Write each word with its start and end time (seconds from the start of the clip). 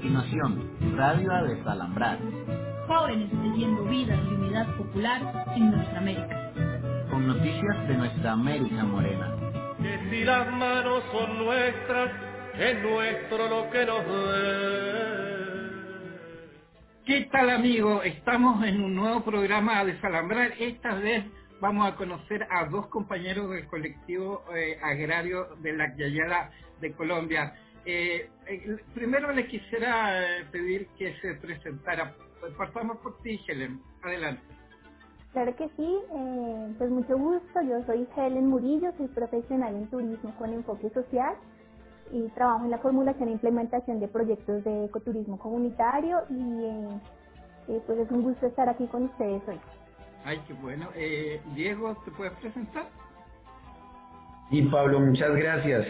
continuación, 0.00 0.96
Radio 0.96 1.30
a 1.30 1.42
Desalambrar. 1.42 2.18
Jóvenes 2.88 3.30
leyendo 3.34 3.84
vida 3.84 4.14
y 4.14 4.28
unidad 4.28 4.74
popular 4.78 5.44
en 5.54 5.70
nuestra 5.72 5.98
América. 5.98 6.52
Con 7.10 7.26
noticias 7.26 7.86
de 7.86 7.98
nuestra 7.98 8.32
América 8.32 8.82
Morena. 8.82 9.36
Que 9.76 9.98
si 10.08 10.24
las 10.24 10.50
manos 10.52 11.04
son 11.12 11.44
nuestras, 11.44 12.12
es 12.58 12.82
nuestro 12.82 13.48
lo 13.50 13.70
que 13.70 13.84
nos 13.84 14.06
dé. 14.06 15.20
¿Qué 17.04 17.28
tal 17.30 17.50
amigo? 17.50 18.02
Estamos 18.02 18.64
en 18.64 18.82
un 18.82 18.94
nuevo 18.94 19.22
programa 19.22 19.80
a 19.80 19.84
Desalambrar. 19.84 20.52
Esta 20.58 20.94
vez 20.94 21.26
vamos 21.60 21.86
a 21.86 21.94
conocer 21.96 22.46
a 22.50 22.64
dos 22.70 22.86
compañeros 22.86 23.50
del 23.50 23.66
colectivo 23.66 24.44
eh, 24.56 24.78
agrario 24.82 25.56
de 25.60 25.74
la 25.74 25.94
Yayala 25.94 26.52
de 26.80 26.90
Colombia. 26.94 27.52
Eh, 27.84 28.28
eh, 28.46 28.76
primero 28.94 29.32
les 29.32 29.48
quisiera 29.48 30.40
eh, 30.40 30.44
pedir 30.50 30.88
que 30.98 31.14
se 31.20 31.34
presentara. 31.34 32.14
Pues 32.40 32.54
partamos 32.54 32.98
por 32.98 33.20
ti, 33.22 33.40
Helen. 33.48 33.80
Adelante. 34.02 34.42
Claro 35.32 35.54
que 35.56 35.68
sí, 35.76 35.98
eh, 36.12 36.74
pues 36.78 36.90
mucho 36.90 37.16
gusto. 37.16 37.60
Yo 37.62 37.84
soy 37.86 38.08
Helen 38.16 38.48
Murillo, 38.48 38.92
soy 38.96 39.08
profesional 39.08 39.76
en 39.76 39.88
turismo 39.88 40.34
con 40.36 40.52
enfoque 40.52 40.90
social 40.90 41.36
y 42.12 42.28
trabajo 42.30 42.64
en 42.64 42.72
la 42.72 42.78
formulación 42.78 43.28
e 43.28 43.32
implementación 43.32 44.00
de 44.00 44.08
proyectos 44.08 44.64
de 44.64 44.86
ecoturismo 44.86 45.38
comunitario 45.38 46.18
y 46.28 46.64
eh, 46.64 47.00
eh, 47.68 47.82
pues 47.86 47.98
es 48.00 48.10
un 48.10 48.22
gusto 48.22 48.46
estar 48.46 48.68
aquí 48.68 48.86
con 48.88 49.04
ustedes 49.04 49.42
hoy. 49.46 49.60
Ay, 50.24 50.42
qué 50.46 50.52
bueno. 50.54 50.88
Eh, 50.96 51.40
Diego, 51.54 51.96
¿te 52.04 52.10
puedes 52.10 52.32
presentar? 52.34 52.88
Y 54.50 54.62
Pablo, 54.62 55.00
muchas 55.00 55.30
gracias. 55.36 55.86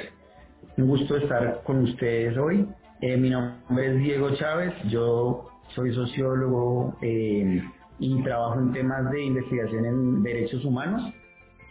Un 0.77 0.87
gusto 0.87 1.16
estar 1.16 1.62
con 1.65 1.83
ustedes 1.83 2.37
hoy. 2.38 2.66
Eh, 3.01 3.17
mi 3.17 3.31
nombre 3.31 3.86
es 3.86 3.98
Diego 3.98 4.31
Chávez, 4.36 4.72
yo 4.89 5.48
soy 5.75 5.94
sociólogo 5.94 6.97
eh, 7.03 7.62
y 7.98 8.22
trabajo 8.22 8.61
en 8.61 8.72
temas 8.72 9.11
de 9.11 9.25
investigación 9.25 9.84
en 9.84 10.22
derechos 10.22 10.64
humanos. 10.64 11.12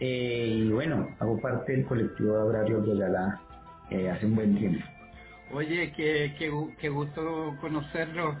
Eh, 0.00 0.64
y 0.66 0.68
bueno, 0.70 1.08
hago 1.18 1.40
parte 1.40 1.72
del 1.72 1.86
colectivo 1.86 2.36
agrario 2.38 2.80
de 2.80 2.92
Ayala 2.92 3.40
eh, 3.90 4.10
hace 4.10 4.26
un 4.26 4.36
buen 4.36 4.56
tiempo. 4.56 4.84
Oye, 5.52 5.92
qué, 5.96 6.34
qué, 6.38 6.50
qué 6.80 6.88
gusto 6.88 7.56
conocerlo. 7.60 8.36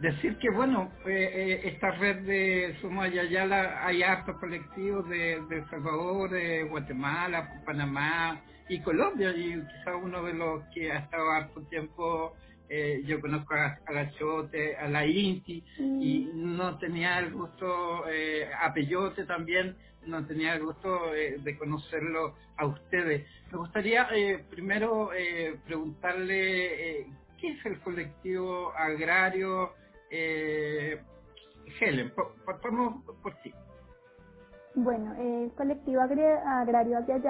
Decir 0.00 0.36
que, 0.38 0.50
bueno, 0.50 0.90
eh, 1.06 1.30
eh, 1.32 1.60
esta 1.68 1.92
red 1.92 2.22
de 2.22 2.76
Somos 2.80 3.04
Ayala, 3.04 3.86
hay 3.86 4.02
hartos 4.02 4.36
colectivos 4.38 5.08
de, 5.08 5.40
de 5.48 5.58
El 5.58 5.70
Salvador, 5.70 6.30
de 6.30 6.64
Guatemala, 6.64 7.62
Panamá 7.64 8.42
y 8.68 8.80
Colombia, 8.80 9.30
y 9.30 9.52
quizá 9.52 9.94
uno 9.96 10.24
de 10.24 10.34
los 10.34 10.64
que 10.74 10.90
ha 10.90 10.98
estado 10.98 11.30
harto 11.30 11.62
tiempo, 11.68 12.34
eh, 12.68 13.02
yo 13.06 13.20
conozco 13.20 13.54
a, 13.54 13.78
a 13.86 13.92
la 13.92 14.10
Chote, 14.10 14.76
a 14.76 14.88
la 14.88 15.06
Inti, 15.06 15.62
y 15.78 16.28
no 16.34 16.76
tenía 16.78 17.20
el 17.20 17.32
gusto, 17.32 18.04
eh, 18.08 18.50
a 18.60 18.74
Peyote 18.74 19.24
también, 19.26 19.76
no 20.06 20.26
tenía 20.26 20.54
el 20.54 20.64
gusto 20.64 21.12
de 21.12 21.56
conocerlo 21.56 22.34
a 22.58 22.66
ustedes. 22.66 23.26
Me 23.50 23.58
gustaría 23.58 24.06
primero 24.50 25.08
preguntarle 25.64 27.06
qué 27.40 27.52
es 27.52 27.64
el 27.64 27.80
colectivo 27.80 28.72
agrario. 28.76 29.72
Eh, 30.16 30.96
Helen, 31.80 32.12
partamos 32.46 33.02
por 33.20 33.34
ti. 33.42 33.52
Bueno, 34.76 35.12
el 35.14 35.50
colectivo 35.54 36.02
agrario 36.02 37.00
de 37.02 37.20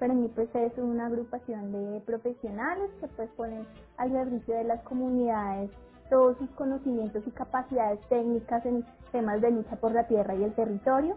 para 0.00 0.14
mí 0.14 0.28
pues 0.34 0.48
es 0.54 0.76
una 0.78 1.06
agrupación 1.06 1.70
de 1.70 2.00
profesionales 2.00 2.90
que 3.00 3.06
pues 3.08 3.30
ponen 3.36 3.64
al 3.98 4.10
servicio 4.10 4.56
de 4.56 4.64
las 4.64 4.82
comunidades 4.82 5.70
todos 6.08 6.36
sus 6.38 6.50
conocimientos 6.50 7.22
y 7.26 7.30
capacidades 7.30 8.00
técnicas 8.08 8.66
en 8.66 8.84
temas 9.12 9.40
de 9.40 9.52
lucha 9.52 9.76
por 9.76 9.92
la 9.92 10.08
tierra 10.08 10.34
y 10.34 10.42
el 10.42 10.54
territorio. 10.54 11.16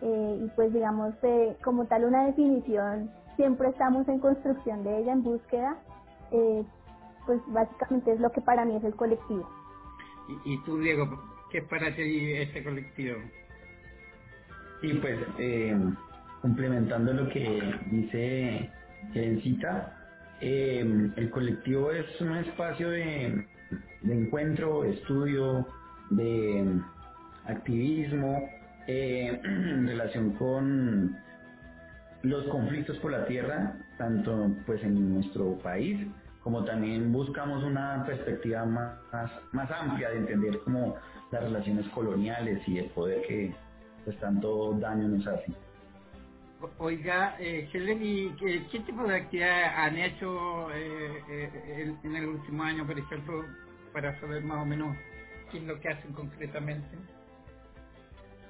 Eh, 0.00 0.40
y 0.42 0.48
pues 0.56 0.72
digamos 0.72 1.12
eh, 1.22 1.58
como 1.62 1.84
tal 1.84 2.06
una 2.06 2.24
definición, 2.24 3.10
siempre 3.36 3.68
estamos 3.68 4.08
en 4.08 4.20
construcción 4.20 4.84
de 4.84 5.00
ella, 5.00 5.12
en 5.12 5.22
búsqueda, 5.22 5.76
pues 7.26 7.42
básicamente 7.48 8.12
es 8.12 8.20
lo 8.20 8.30
que 8.30 8.40
para 8.40 8.64
mí 8.64 8.76
es 8.76 8.84
el 8.84 8.96
colectivo. 8.96 9.46
Y, 10.44 10.58
tú, 10.64 10.80
Diego, 10.80 11.22
¿qué 11.50 11.58
es 11.58 11.64
para 11.64 11.94
ti 11.94 12.32
este 12.34 12.62
colectivo? 12.62 13.16
Y 14.82 14.94
pues, 14.94 15.18
eh, 15.38 15.76
complementando 16.40 17.12
lo 17.12 17.28
que 17.28 17.62
dice 17.90 18.70
Helencita, 19.14 19.96
eh, 20.40 21.10
el 21.16 21.30
colectivo 21.30 21.92
es 21.92 22.20
un 22.20 22.36
espacio 22.36 22.90
de, 22.90 23.46
de 24.02 24.14
encuentro, 24.14 24.84
estudio, 24.84 25.66
de 26.10 26.80
activismo, 27.46 28.48
eh, 28.86 29.40
en 29.44 29.86
relación 29.86 30.32
con 30.32 31.16
los 32.22 32.44
conflictos 32.48 32.96
por 32.98 33.12
la 33.12 33.26
tierra, 33.26 33.76
tanto 33.98 34.50
pues 34.66 34.82
en 34.82 35.14
nuestro 35.14 35.58
país, 35.58 36.06
como 36.50 36.64
también 36.64 37.12
buscamos 37.12 37.62
una 37.62 38.02
perspectiva 38.04 38.64
más, 38.64 38.98
más 39.52 39.70
amplia 39.70 40.10
de 40.10 40.16
entender 40.18 40.58
como 40.64 40.96
las 41.30 41.44
relaciones 41.44 41.86
coloniales 41.90 42.66
y 42.66 42.78
el 42.78 42.86
poder 42.90 43.22
que 43.22 43.54
pues 44.04 44.18
tanto 44.18 44.72
daño 44.80 45.06
nos 45.06 45.24
hacen. 45.28 45.54
O- 46.60 46.84
Oiga, 46.84 47.36
eh, 47.38 47.68
Helen, 47.72 48.00
¿y 48.02 48.30
qué, 48.30 48.66
qué 48.72 48.80
tipo 48.80 49.04
de 49.04 49.14
actividades 49.14 49.68
han 49.76 49.96
hecho 49.96 50.72
eh, 50.72 51.22
eh, 51.30 51.50
en, 52.02 52.10
en 52.10 52.16
el 52.16 52.26
último 52.30 52.64
año, 52.64 52.84
por 52.84 52.98
ejemplo, 52.98 53.44
para 53.92 54.18
saber 54.18 54.42
más 54.42 54.60
o 54.60 54.66
menos 54.66 54.96
qué 55.52 55.58
es 55.58 55.64
lo 55.64 55.78
que 55.78 55.88
hacen 55.88 56.12
concretamente? 56.14 56.88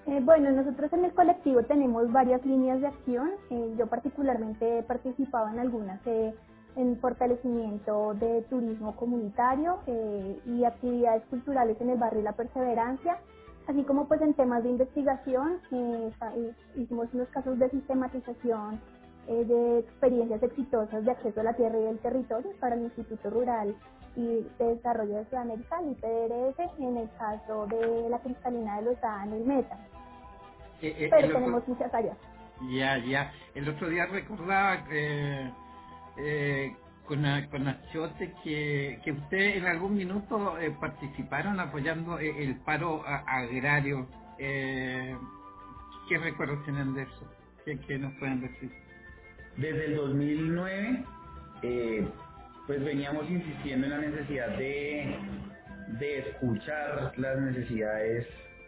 Eh, 0.06 0.20
bueno, 0.22 0.50
nosotros 0.52 0.90
en 0.94 1.04
el 1.04 1.12
colectivo 1.12 1.62
tenemos 1.64 2.10
varias 2.10 2.42
líneas 2.46 2.80
de 2.80 2.86
acción. 2.86 3.30
Eh, 3.50 3.74
yo 3.78 3.86
particularmente 3.88 4.78
he 4.78 4.82
participado 4.84 5.48
en 5.50 5.58
algunas 5.58 6.00
eh, 6.06 6.34
en 6.76 6.98
fortalecimiento 7.00 8.14
de 8.14 8.42
turismo 8.42 8.96
comunitario 8.96 9.78
eh, 9.86 10.40
y 10.46 10.64
actividades 10.64 11.24
culturales 11.30 11.80
en 11.80 11.90
el 11.90 11.98
barrio 11.98 12.22
La 12.22 12.32
Perseverancia, 12.32 13.18
así 13.66 13.82
como 13.84 14.08
pues 14.08 14.20
en 14.22 14.34
temas 14.34 14.62
de 14.62 14.70
investigación. 14.70 15.60
eh, 15.72 16.12
eh, 16.36 16.54
hicimos 16.76 17.08
unos 17.12 17.28
casos 17.28 17.58
de 17.58 17.70
sistematización 17.70 18.80
eh, 19.28 19.44
de 19.44 19.78
experiencias 19.80 20.42
exitosas 20.42 21.04
de 21.04 21.10
acceso 21.12 21.40
a 21.40 21.44
la 21.44 21.54
tierra 21.54 21.78
y 21.78 21.86
el 21.86 21.98
territorio 21.98 22.50
para 22.60 22.74
el 22.74 22.82
Instituto 22.82 23.30
Rural 23.30 23.76
y 24.16 24.46
de 24.58 24.74
Desarrollo 24.74 25.16
de 25.18 25.24
Sudamérica, 25.26 25.80
el 25.80 25.90
IPDRS, 25.92 26.80
en 26.80 26.96
el 26.96 27.10
caso 27.16 27.66
de 27.66 28.08
la 28.10 28.18
cristalina 28.20 28.80
de 28.80 28.98
en 29.26 29.32
el 29.32 29.44
Meta. 29.46 29.78
Pero 30.80 31.32
tenemos 31.32 31.68
muchas 31.68 31.92
áreas. 31.94 32.16
Ya, 32.72 32.98
ya. 32.98 33.32
El 33.54 33.68
otro 33.68 33.88
día 33.88 34.06
recordaba 34.06 34.84
eh, 34.90 35.50
eh, 36.20 36.72
con, 37.06 37.24
a- 37.26 37.48
con 37.50 37.68
Achote 37.68 38.34
que, 38.44 39.00
que 39.04 39.12
usted 39.12 39.56
en 39.58 39.66
algún 39.66 39.96
minuto 39.96 40.58
eh, 40.58 40.74
participaron 40.80 41.60
apoyando 41.60 42.18
eh, 42.20 42.44
el 42.44 42.56
paro 42.60 43.04
agrario. 43.06 44.06
Eh, 44.38 45.16
¿Qué 46.08 46.18
recuerdos 46.18 46.64
tienen 46.64 46.94
de 46.94 47.02
eso? 47.02 47.30
¿Qué, 47.64 47.78
qué 47.86 47.98
nos 47.98 48.12
pueden 48.14 48.40
decir? 48.42 48.70
Desde 49.56 49.86
el 49.86 49.96
2009, 49.96 51.04
eh, 51.62 52.08
pues 52.66 52.84
veníamos 52.84 53.28
insistiendo 53.30 53.86
en 53.86 53.92
la 53.92 53.98
necesidad 53.98 54.48
de, 54.58 55.16
de 55.98 56.18
escuchar 56.20 57.12
las 57.16 57.38
necesidades 57.40 58.26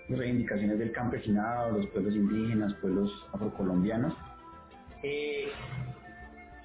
reivindicaciones 0.09 0.79
del 0.79 0.93
campesinado, 0.93 1.79
los 1.79 1.87
pueblos 1.89 2.15
indígenas, 2.15 2.75
pueblos 2.75 3.11
afrocolombianos. 3.33 4.15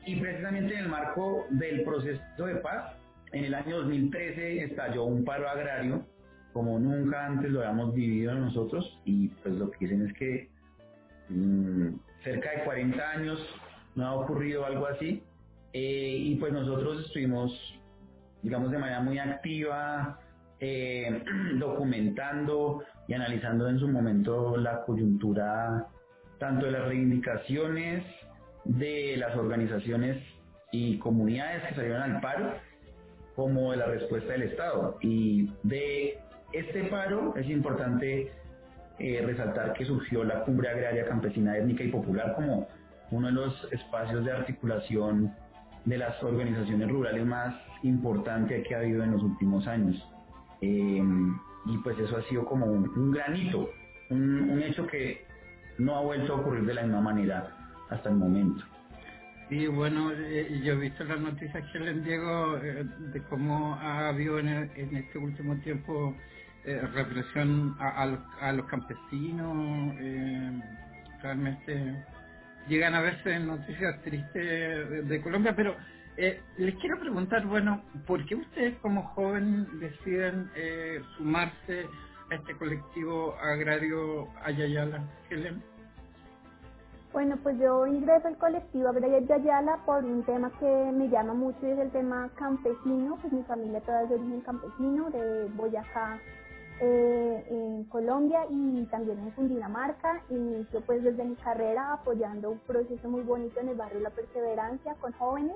Y 0.07 0.16
precisamente 0.16 0.73
en 0.73 0.79
el 0.79 0.90
marco 0.90 1.46
del 1.49 1.84
proceso 1.84 2.22
de 2.37 2.55
paz, 2.55 2.96
en 3.34 3.43
el 3.43 3.53
año 3.53 3.78
2013 3.82 4.64
estalló 4.64 5.03
un 5.03 5.26
paro 5.26 5.49
agrario 5.49 6.05
como 6.53 6.79
nunca 6.79 7.26
antes 7.26 7.52
lo 7.52 7.59
habíamos 7.59 7.93
vivido 7.93 8.34
nosotros 8.34 8.99
y 9.05 9.28
pues 9.28 9.53
lo 9.55 9.70
que 9.70 9.78
dicen 9.82 10.08
es 10.08 10.14
que 10.14 10.49
mm, 11.29 11.90
cerca 12.23 12.52
de 12.52 12.64
40 12.64 13.11
años 13.11 13.40
no 13.96 14.08
ha 14.08 14.16
ocurrido 14.16 14.66
algo 14.66 14.87
así. 14.87 15.22
Eh, 15.73 16.17
y 16.20 16.35
pues 16.37 16.53
nosotros 16.53 17.05
estuvimos 17.05 17.52
digamos 18.41 18.72
de 18.72 18.78
manera 18.78 19.02
muy 19.02 19.20
activa 19.20 20.20
eh, 20.59 21.22
documentando 21.59 22.84
y 23.08 23.14
analizando 23.14 23.67
en 23.67 23.78
su 23.78 23.87
momento 23.87 24.58
la 24.58 24.84
coyuntura 24.84 25.85
tanto 26.40 26.66
de 26.66 26.72
las 26.72 26.87
reivindicaciones 26.87 28.03
de 28.67 29.17
las 29.17 29.35
organizaciones 29.35 30.17
y 30.72 30.97
comunidades 30.99 31.64
que 31.64 31.75
salieron 31.75 32.02
al 32.02 32.22
paro 32.22 32.53
como 33.35 33.72
de 33.72 33.78
la 33.78 33.85
respuesta 33.85 34.34
del 34.34 34.43
Estado. 34.43 34.97
Y 35.02 35.52
de 35.64 36.19
este 36.53 36.84
paro 36.85 37.35
es 37.35 37.47
importante 37.49 38.31
eh, 38.99 39.23
resaltar 39.25 39.73
que 39.73 39.85
surgió 39.85 40.23
la 40.23 40.43
Cumbre 40.43 40.69
Agraria 40.69 41.05
Campesina 41.05 41.58
Étnica 41.58 41.84
y 41.84 41.90
Popular 41.90 42.34
como 42.35 42.67
uno 43.11 43.28
de 43.28 43.34
los 43.34 43.67
espacios 43.72 44.25
de 44.25 44.31
articulación 44.31 45.34
de 45.85 45.97
las 45.97 46.22
organizaciones 46.22 46.90
rurales 46.90 47.25
más 47.25 47.55
importantes 47.84 48.67
que 48.67 48.75
ha 48.75 48.79
habido 48.79 49.03
en 49.03 49.11
los 49.11 49.23
últimos 49.23 49.66
años. 49.67 49.96
Eh, 50.61 51.02
y 51.67 51.78
pues 51.79 51.97
eso 51.99 52.17
ha 52.17 52.23
sido 52.23 52.46
como 52.46 52.66
un, 52.66 53.11
granito, 53.11 53.70
un 54.09 54.61
hecho 54.63 54.87
que 54.87 55.25
no 55.78 55.96
ha 55.96 56.02
vuelto 56.02 56.34
a 56.34 56.37
ocurrir 56.37 56.66
de 56.66 56.73
la 56.73 56.81
misma 56.84 57.02
manera 57.02 57.57
hasta 57.89 58.09
el 58.09 58.16
momento. 58.17 58.63
Sí, 59.49 59.67
bueno, 59.67 60.11
eh, 60.13 60.61
yo 60.63 60.73
he 60.73 60.78
visto 60.78 61.03
las 61.05 61.19
noticias 61.22 61.63
que 61.72 61.79
le 61.79 61.93
Diego 61.95 62.57
eh, 62.59 62.85
de 63.13 63.23
cómo 63.25 63.75
ha 63.75 64.09
habido 64.09 64.39
en, 64.39 64.49
el- 64.49 64.72
en 64.75 64.97
este 64.97 65.19
último 65.19 65.57
tiempo 65.61 66.17
eh, 66.66 66.81
represión 66.93 67.75
a, 67.79 68.05
los, 68.07 68.19
a 68.41 68.53
los 68.53 68.66
campesinos. 68.67 69.95
eh, 69.99 70.61
realmente 71.22 72.05
llegan 72.69 72.95
a 72.95 73.01
verse 73.01 73.39
noticias 73.39 74.01
tristes 74.03 74.34
de, 74.91 75.03
Colombia, 75.22 75.55
pero 75.55 75.75
les 76.57 76.75
quiero 76.78 76.99
preguntar, 76.99 77.45
bueno, 77.47 77.84
¿por 78.07 78.25
qué 78.28 78.35
ustedes 78.35 78.78
como 78.79 79.03
joven 79.09 79.67
deciden 79.79 80.49
sumarse 81.17 81.87
a 82.31 82.35
este 82.35 82.57
colectivo 82.57 83.35
agrario 83.39 84.29
Ayayala? 84.43 85.07
Helen? 85.29 85.63
Bueno, 87.14 87.38
pues 87.42 87.58
yo 87.58 87.88
ingreso 87.88 88.28
al 88.28 88.38
colectivo 88.38 88.90
Agraria 88.90 89.22
de 89.22 89.34
Ayala 89.34 89.80
por 89.86 90.04
un 90.04 90.24
tema 90.24 90.52
que 90.59 90.92
me 90.92 91.09
llama 91.09 91.34
mucho 91.34 91.58
y 91.66 91.72
es 91.72 91.80
el 91.80 91.92
tema 91.92 92.30
campesino, 92.36 93.18
pues 93.22 93.32
mi 93.34 93.44
familia 93.44 93.82
toda 93.82 94.04
es 94.04 94.09
de 94.09 94.16
origen 94.16 94.42
campesino, 94.42 95.09
de 95.09 95.46
Boyacá, 95.56 96.20
eh, 96.80 97.46
en 97.50 97.86
Colombia 97.86 98.42
y 98.50 98.86
también 98.92 99.20
en 99.20 99.32
Cundinamarca. 99.32 100.22
Inicio 100.30 100.82
pues 100.82 101.02
desde 101.02 101.24
mi 101.24 101.36
carrera 101.36 101.94
apoyando 101.94 102.52
un 102.52 102.59
proceso 102.59 103.09
muy 103.09 103.22
bonito 103.22 103.59
en 103.62 103.70
el 103.70 103.78
barrio 103.78 104.02
La 104.02 104.12
Perseverancia 104.12 104.96
con 105.00 105.12
jóvenes. 105.14 105.56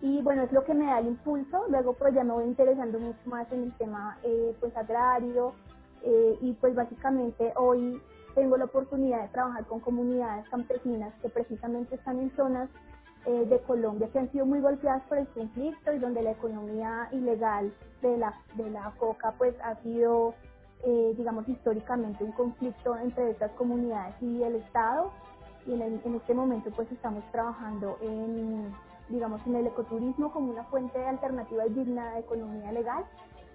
Y 0.00 0.22
bueno, 0.22 0.42
es 0.42 0.52
lo 0.52 0.64
que 0.64 0.72
me 0.72 0.86
da 0.86 0.98
el 0.98 1.08
impulso, 1.08 1.66
luego 1.68 1.92
pues 1.92 2.14
ya 2.14 2.24
me 2.24 2.32
voy 2.32 2.44
interesando 2.44 2.98
mucho 2.98 3.20
más 3.26 3.52
en 3.52 3.64
el 3.64 3.76
tema 3.76 4.18
eh, 4.24 4.56
pues 4.58 4.74
agrario 4.74 5.52
eh, 6.02 6.38
y 6.40 6.54
pues 6.54 6.74
básicamente 6.74 7.52
hoy 7.56 8.00
tengo 8.34 8.56
la 8.56 8.66
oportunidad 8.66 9.22
de 9.22 9.28
trabajar 9.28 9.66
con 9.66 9.80
comunidades 9.80 10.48
campesinas 10.48 11.14
que 11.20 11.28
precisamente 11.28 11.96
están 11.96 12.18
en 12.18 12.34
zonas 12.36 12.68
eh, 13.26 13.44
de 13.46 13.60
Colombia 13.62 14.08
que 14.12 14.18
han 14.18 14.30
sido 14.32 14.46
muy 14.46 14.60
golpeadas 14.60 15.02
por 15.02 15.18
el 15.18 15.28
conflicto 15.28 15.92
y 15.92 15.98
donde 15.98 16.22
la 16.22 16.32
economía 16.32 17.08
ilegal 17.12 17.72
de 18.00 18.16
la, 18.16 18.34
de 18.54 18.70
la 18.70 18.92
coca 18.98 19.34
pues 19.36 19.54
ha 19.62 19.74
sido 19.82 20.34
eh, 20.84 21.14
digamos 21.16 21.46
históricamente 21.48 22.24
un 22.24 22.32
conflicto 22.32 22.96
entre 22.96 23.30
estas 23.30 23.50
comunidades 23.52 24.14
y 24.22 24.42
el 24.42 24.56
Estado. 24.56 25.12
Y 25.66 25.74
en, 25.74 26.00
en 26.02 26.14
este 26.14 26.32
momento 26.32 26.70
pues 26.74 26.90
estamos 26.90 27.22
trabajando 27.30 27.98
en 28.00 28.74
digamos 29.10 29.44
en 29.46 29.56
el 29.56 29.66
ecoturismo 29.66 30.32
como 30.32 30.52
una 30.52 30.64
fuente 30.64 31.04
alternativa 31.04 31.66
y 31.66 31.70
digna 31.74 32.14
de 32.14 32.20
economía 32.20 32.72
legal 32.72 33.04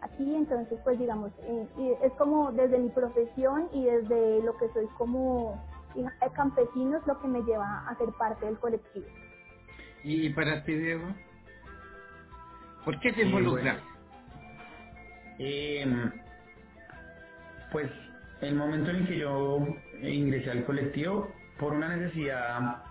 aquí 0.06 0.36
entonces 0.36 0.80
pues 0.86 1.00
digamos 1.00 1.32
eh, 1.40 1.70
y 1.78 1.92
es 2.06 2.14
como 2.16 2.52
desde 2.54 2.80
mi 2.80 2.90
profesión 2.92 3.70
y 3.74 3.86
desde 3.86 4.44
lo 4.44 4.58
que 4.58 4.70
soy 4.74 4.88
como 4.98 5.64
hija 5.96 6.14
de 6.22 6.32
campesinos 6.34 7.04
lo 7.08 7.20
que 7.22 7.30
me 7.30 7.44
lleva 7.44 7.88
a 7.90 7.98
ser 7.98 8.10
parte 8.20 8.46
del 8.48 8.60
colectivo 8.60 9.08
¿Y 10.04 10.30
para 10.32 10.64
ti, 10.66 10.74
Diego? 10.74 11.16
¿Por 12.86 13.00
qué 13.02 13.14
te 13.14 13.24
Sí, 13.24 13.26
involucras? 13.26 13.84
Eh, 15.40 15.86
pues 17.72 17.92
el 18.42 18.56
momento 18.56 18.92
en 18.92 18.98
el 18.98 19.08
que 19.08 19.20
yo 19.20 19.60
ingresé 20.02 20.52
al 20.52 20.66
colectivo, 20.66 21.34
por 21.60 21.74
una 21.74 21.96
necesidad 21.98 22.84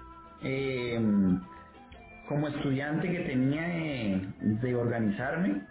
eh, 0.43 1.01
como 2.29 2.49
estudiante 2.49 3.11
que 3.11 3.21
tenía 3.21 3.63
de, 3.63 4.35
de 4.63 4.77
organizarme, 4.77 5.67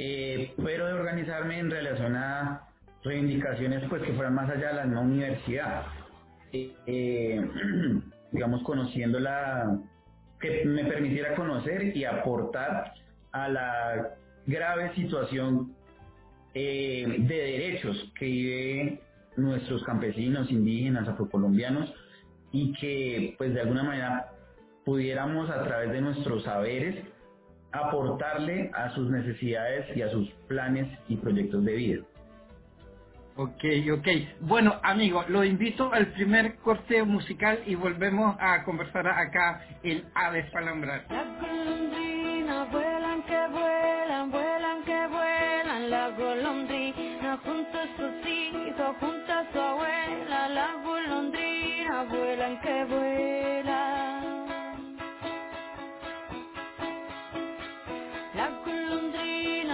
eh, 0.00 0.54
pero 0.64 0.86
de 0.86 0.92
organizarme 0.92 1.58
en 1.58 1.72
relación 1.72 2.14
a 2.14 2.68
reivindicaciones 3.02 3.82
pues 3.88 4.00
que 4.02 4.12
fueran 4.12 4.32
más 4.32 4.48
allá 4.48 4.68
de 4.68 4.74
la 4.74 4.84
misma 4.84 5.00
universidad. 5.00 5.86
Eh, 6.52 6.72
eh, 6.86 7.50
digamos, 8.30 8.62
conociendo 8.62 9.18
la, 9.18 9.76
que 10.38 10.64
me 10.66 10.84
permitiera 10.84 11.34
conocer 11.34 11.96
y 11.96 12.04
aportar 12.04 12.94
a 13.32 13.48
la 13.48 14.14
grave 14.46 14.94
situación 14.94 15.74
de 16.54 17.24
derechos 17.26 18.12
que 18.18 18.24
vive 18.24 19.00
nuestros 19.36 19.82
campesinos, 19.82 20.50
indígenas, 20.50 21.08
afrocolombianos 21.08 21.92
y 22.52 22.72
que 22.74 23.34
pues 23.36 23.52
de 23.52 23.62
alguna 23.62 23.82
manera 23.82 24.32
pudiéramos 24.84 25.50
a 25.50 25.64
través 25.64 25.90
de 25.90 26.00
nuestros 26.00 26.44
saberes 26.44 27.04
aportarle 27.72 28.70
a 28.74 28.90
sus 28.94 29.10
necesidades 29.10 29.96
y 29.96 30.02
a 30.02 30.10
sus 30.10 30.28
planes 30.48 30.88
y 31.08 31.16
proyectos 31.16 31.64
de 31.64 31.72
vida. 31.74 32.02
Ok, 33.36 33.64
ok. 33.92 34.08
Bueno, 34.40 34.80
amigo, 34.82 35.24
lo 35.28 35.44
invito 35.44 35.92
al 35.92 36.08
primer 36.08 36.56
corte 36.56 37.04
musical 37.04 37.60
y 37.66 37.76
volvemos 37.76 38.36
a 38.40 38.64
conversar 38.64 39.06
acá 39.06 39.64
en 39.84 40.04
Aves 40.12 40.50
Palambras. 40.50 41.04
Las 41.08 41.40
golondrinas 41.40 42.72
vuelan 42.72 43.22
que 43.22 43.46
vuelan, 43.52 44.30
vuelan 44.32 44.82
que 44.82 45.06
vuelan. 45.06 45.90
La 45.90 46.08
golondrina 46.10 47.38
junto 47.44 47.78
a 47.78 47.86
sus 47.96 48.28
hijos, 48.28 48.96
junto 48.98 49.32
a 49.32 49.52
su 49.52 49.60
abuela. 49.60 50.48
Las 50.48 50.82
golondrinas 50.84 52.08
vuelan 52.08 52.60
que 52.60 52.84
vuelan. 52.86 54.07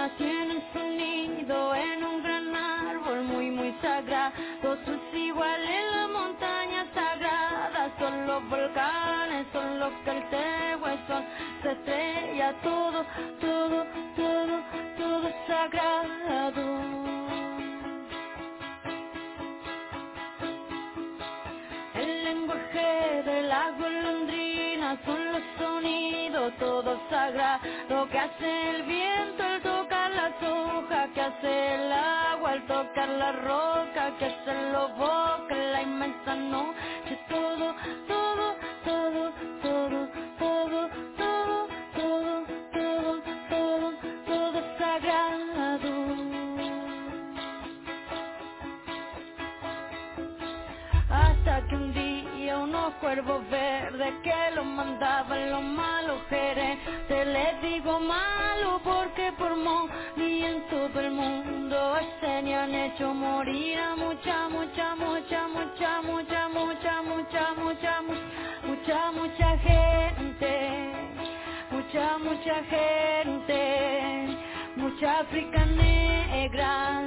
Golondrinas 0.04 0.16
tienen 0.18 0.62
su 0.72 0.78
nido 0.80 1.74
en 1.74 2.04
un 2.04 2.22
gran 2.22 2.54
árbol 2.54 3.22
muy 3.24 3.50
muy 3.50 3.72
sagrado. 3.80 4.34
Sus 4.84 5.18
iguales 5.18 5.70
en 5.70 5.96
la 5.96 6.08
montaña 6.08 6.86
sagrada 6.94 7.90
son 7.98 8.26
los 8.26 8.48
volcanes, 8.48 9.46
son 9.52 9.78
los 9.78 9.92
caltehues, 10.04 11.00
son 11.06 11.24
las 11.62 11.76
estrellas, 11.76 12.54
todo, 12.62 13.04
todo, 13.40 13.86
todo, 14.16 14.62
todo 14.98 15.30
sagrado. 15.46 17.24
Los 25.84 25.92
sonidos, 25.92 26.52
todo 26.58 26.98
sagrado 27.10 28.08
que 28.10 28.18
hace 28.18 28.70
el 28.70 28.82
viento 28.85 29.42
al 29.42 29.62
tocar 29.62 30.11
las 30.11 30.42
hojas, 30.42 31.11
que 31.14 31.20
hace 31.20 31.75
el 31.75 31.92
agua 31.92 32.52
al 32.52 32.66
tocar 32.66 33.09
la 33.09 33.32
roca, 33.32 34.16
que 34.18 34.26
hace 34.26 34.70
los 34.73 34.97
bosques, 34.97 35.59
la 35.73 35.82
inmensa 35.82 36.35
noche, 36.37 37.18
todo, 37.28 37.75
todo, 38.09 38.56
todo, 38.85 39.32
cuervos 53.00 53.48
verdes 53.50 54.14
que 54.22 54.50
los 54.54 54.64
mandaban 54.66 55.50
los 55.50 55.62
malos 55.62 56.20
gerentes 56.28 57.26
les 57.26 57.62
digo 57.62 58.00
malo 58.00 58.80
porque 58.84 59.32
por 59.38 59.56
morir 59.56 60.44
en 60.44 60.62
todo 60.68 61.00
el 61.00 61.10
mundo 61.12 61.98
se 62.20 62.42
le 62.42 62.54
han 62.54 62.74
hecho 62.74 63.12
morir 63.14 63.78
a 63.78 63.96
mucha, 63.96 64.48
mucha, 64.48 64.94
mucha, 64.96 65.46
mucha, 65.48 66.02
mucha, 66.02 66.48
mucha, 66.48 67.02
mucha, 67.02 67.54
mucha, 67.54 68.02
mu- 68.02 68.68
mucha, 68.68 69.12
mucha 69.12 69.58
gente, 69.58 70.92
mucha, 71.70 72.18
mucha 72.18 72.54
gente, 72.64 74.38
mucha 74.76 75.20
África 75.20 75.64
negra, 75.66 77.00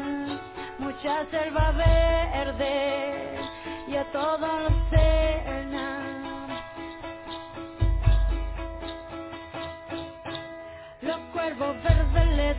mucha 0.79 1.25
selva 1.31 1.71
verde 1.71 3.39
y 3.87 3.95
a 3.95 4.03
todos 4.11 4.39
los 4.63 4.73
cenas. 4.89 5.66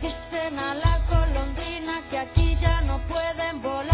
Dicen 0.01 0.59
a 0.59 0.75
la 0.75 0.99
golondrina 1.09 2.01
que 2.09 2.17
aquí 2.19 2.57
ya 2.61 2.81
no 2.81 2.99
pueden 3.07 3.61
volar, 3.61 3.88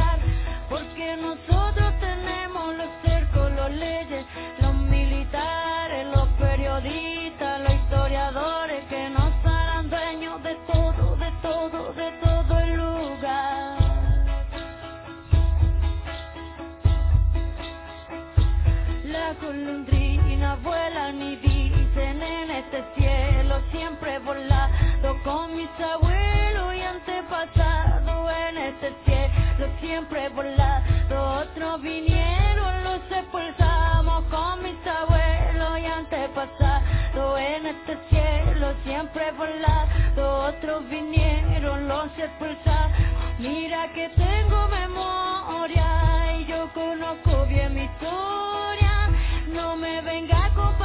abuelos 25.80 26.76
y 26.76 26.82
antepasados 26.82 28.32
en 28.50 28.58
este 28.58 28.94
cielo 29.06 29.68
siempre 29.80 30.30
volado. 30.30 31.42
Otros 31.42 31.82
vinieron, 31.82 32.84
los 32.84 33.02
expulsamos 33.12 34.24
con 34.26 34.64
mis 34.64 34.88
abuelos 34.88 35.80
y 35.80 35.86
antepasados 35.86 37.40
en 37.40 37.66
este 37.68 37.98
cielo 38.10 38.74
siempre 38.84 39.32
volado. 39.32 40.48
Otros 40.50 40.88
vinieron, 40.90 41.88
los 41.88 42.08
expulsamos. 42.18 42.98
Mira 43.40 43.92
que 43.94 44.10
tengo 44.10 44.68
memoria 44.68 46.38
y 46.40 46.46
yo 46.46 46.70
conozco 46.74 47.46
bien 47.48 47.74
mi 47.74 47.84
historia. 47.84 49.10
No 49.48 49.76
me 49.76 50.02
venga 50.02 50.52
con 50.56 50.76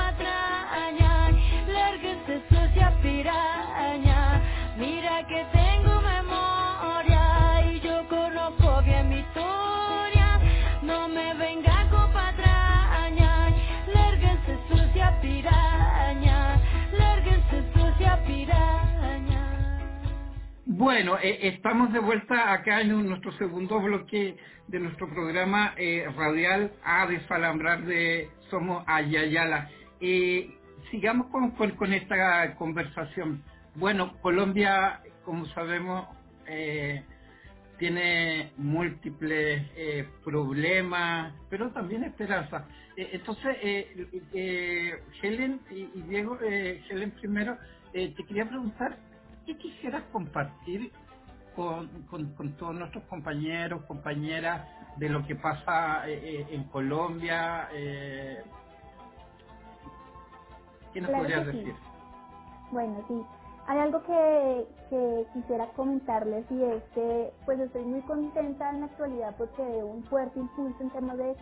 Bueno, 20.80 21.18
eh, 21.22 21.40
estamos 21.42 21.92
de 21.92 21.98
vuelta 21.98 22.54
acá 22.54 22.80
en 22.80 23.06
nuestro 23.06 23.32
segundo 23.32 23.78
bloque 23.80 24.38
de 24.66 24.80
nuestro 24.80 25.10
programa 25.10 25.74
eh, 25.76 26.06
radial 26.16 26.72
A 26.82 27.06
Desalambrar 27.06 27.84
de 27.84 28.30
Somos 28.48 28.82
Ayayala. 28.86 29.68
Eh, 30.00 30.56
sigamos 30.90 31.26
con, 31.26 31.50
con, 31.50 31.92
esta 31.92 32.54
conversación. 32.54 33.42
Bueno, 33.74 34.16
Colombia, 34.22 35.02
como 35.22 35.44
sabemos, 35.48 36.08
eh, 36.46 37.04
tiene 37.78 38.50
múltiples 38.56 39.62
problemas, 40.24 41.34
pero 41.50 41.70
también 41.72 42.04
esperanza. 42.04 42.66
Entonces, 42.96 43.54
Helen 44.32 45.60
y, 45.70 46.00
Diego, 46.08 46.38
Helen 46.40 47.10
primero, 47.10 47.58
te 47.92 48.14
quería 48.26 48.46
preguntar, 48.46 48.96
¿qué 49.50 49.58
quisieras 49.58 50.04
compartir 50.12 50.92
con, 51.56 52.04
con, 52.04 52.34
con 52.34 52.56
todos 52.56 52.74
nuestros 52.76 53.04
compañeros, 53.06 53.84
compañeras, 53.86 54.68
de 54.98 55.08
lo 55.08 55.26
que 55.26 55.36
pasa 55.36 56.08
eh, 56.08 56.40
eh, 56.40 56.48
en 56.50 56.64
Colombia? 56.70 57.68
Eh, 57.72 58.44
¿Qué 60.92 61.00
nos 61.02 61.10
Claro 61.10 61.22
podrías 61.22 61.46
sí. 61.50 61.58
decir? 61.58 61.74
Bueno, 62.72 63.04
sí. 63.08 63.26
Hay 63.66 63.78
algo 63.78 64.02
que, 64.04 64.68
que 64.90 65.26
quisiera 65.34 65.68
comentarles 65.74 66.46
y 66.50 66.62
es 66.64 66.84
que 66.94 67.32
pues 67.46 67.60
estoy 67.60 67.84
muy 67.84 68.02
contenta 68.02 68.70
en 68.70 68.80
la 68.80 68.86
actualidad 68.86 69.36
porque 69.38 69.62
veo 69.62 69.86
un 69.86 70.04
fuerte 70.04 70.38
impulso 70.40 70.82
en 70.82 70.90
temas 70.90 71.18
de 71.18 71.36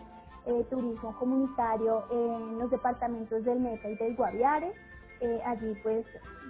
eh, 0.47 0.65
turismo 0.69 1.15
comunitario 1.19 2.05
en 2.11 2.59
los 2.59 2.71
departamentos 2.71 3.43
del 3.45 3.59
Meta 3.59 3.89
y 3.89 3.95
del 3.97 4.15
Guaviare. 4.15 4.73
Eh, 5.21 5.41
allí 5.45 5.75
pues 5.83 6.05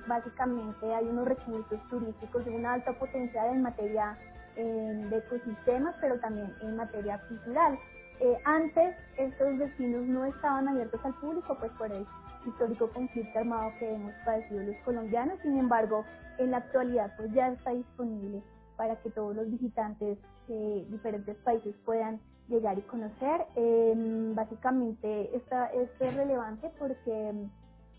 básicamente 0.07 0.93
hay 0.93 1.05
unos 1.05 1.27
recursos 1.27 1.79
turísticos 1.89 2.45
de 2.45 2.51
una 2.51 2.73
alta 2.73 2.93
potencial 2.93 3.53
en 3.53 3.61
materia 3.61 4.17
de 4.55 5.17
ecosistemas, 5.17 5.95
pero 6.01 6.19
también 6.19 6.53
en 6.61 6.75
materia 6.75 7.17
cultural. 7.29 7.79
Eh, 8.21 8.38
antes 8.43 8.97
estos 9.17 9.57
destinos 9.57 10.05
no 10.05 10.25
estaban 10.25 10.67
abiertos 10.67 10.99
al 11.05 11.13
público 11.15 11.55
pues 11.57 11.71
por 11.73 11.89
el 11.89 12.05
histórico 12.45 12.89
conflicto 12.89 13.39
armado 13.39 13.71
que 13.79 13.93
hemos 13.93 14.13
padecido 14.25 14.61
los 14.61 14.75
colombianos, 14.83 15.39
sin 15.41 15.57
embargo 15.57 16.03
en 16.38 16.51
la 16.51 16.57
actualidad 16.57 17.13
pues 17.15 17.31
ya 17.31 17.47
está 17.47 17.71
disponible 17.71 18.43
para 18.75 18.97
que 18.97 19.09
todos 19.11 19.35
los 19.38 19.49
visitantes 19.49 20.17
de 20.49 20.85
diferentes 20.89 21.38
países 21.38 21.73
puedan 21.85 22.19
llegar 22.49 22.77
y 22.77 22.81
conocer. 22.81 23.45
Eh, 23.55 23.93
básicamente 24.35 25.33
esto 25.33 25.55
es 26.01 26.15
relevante 26.15 26.69
porque 26.77 27.33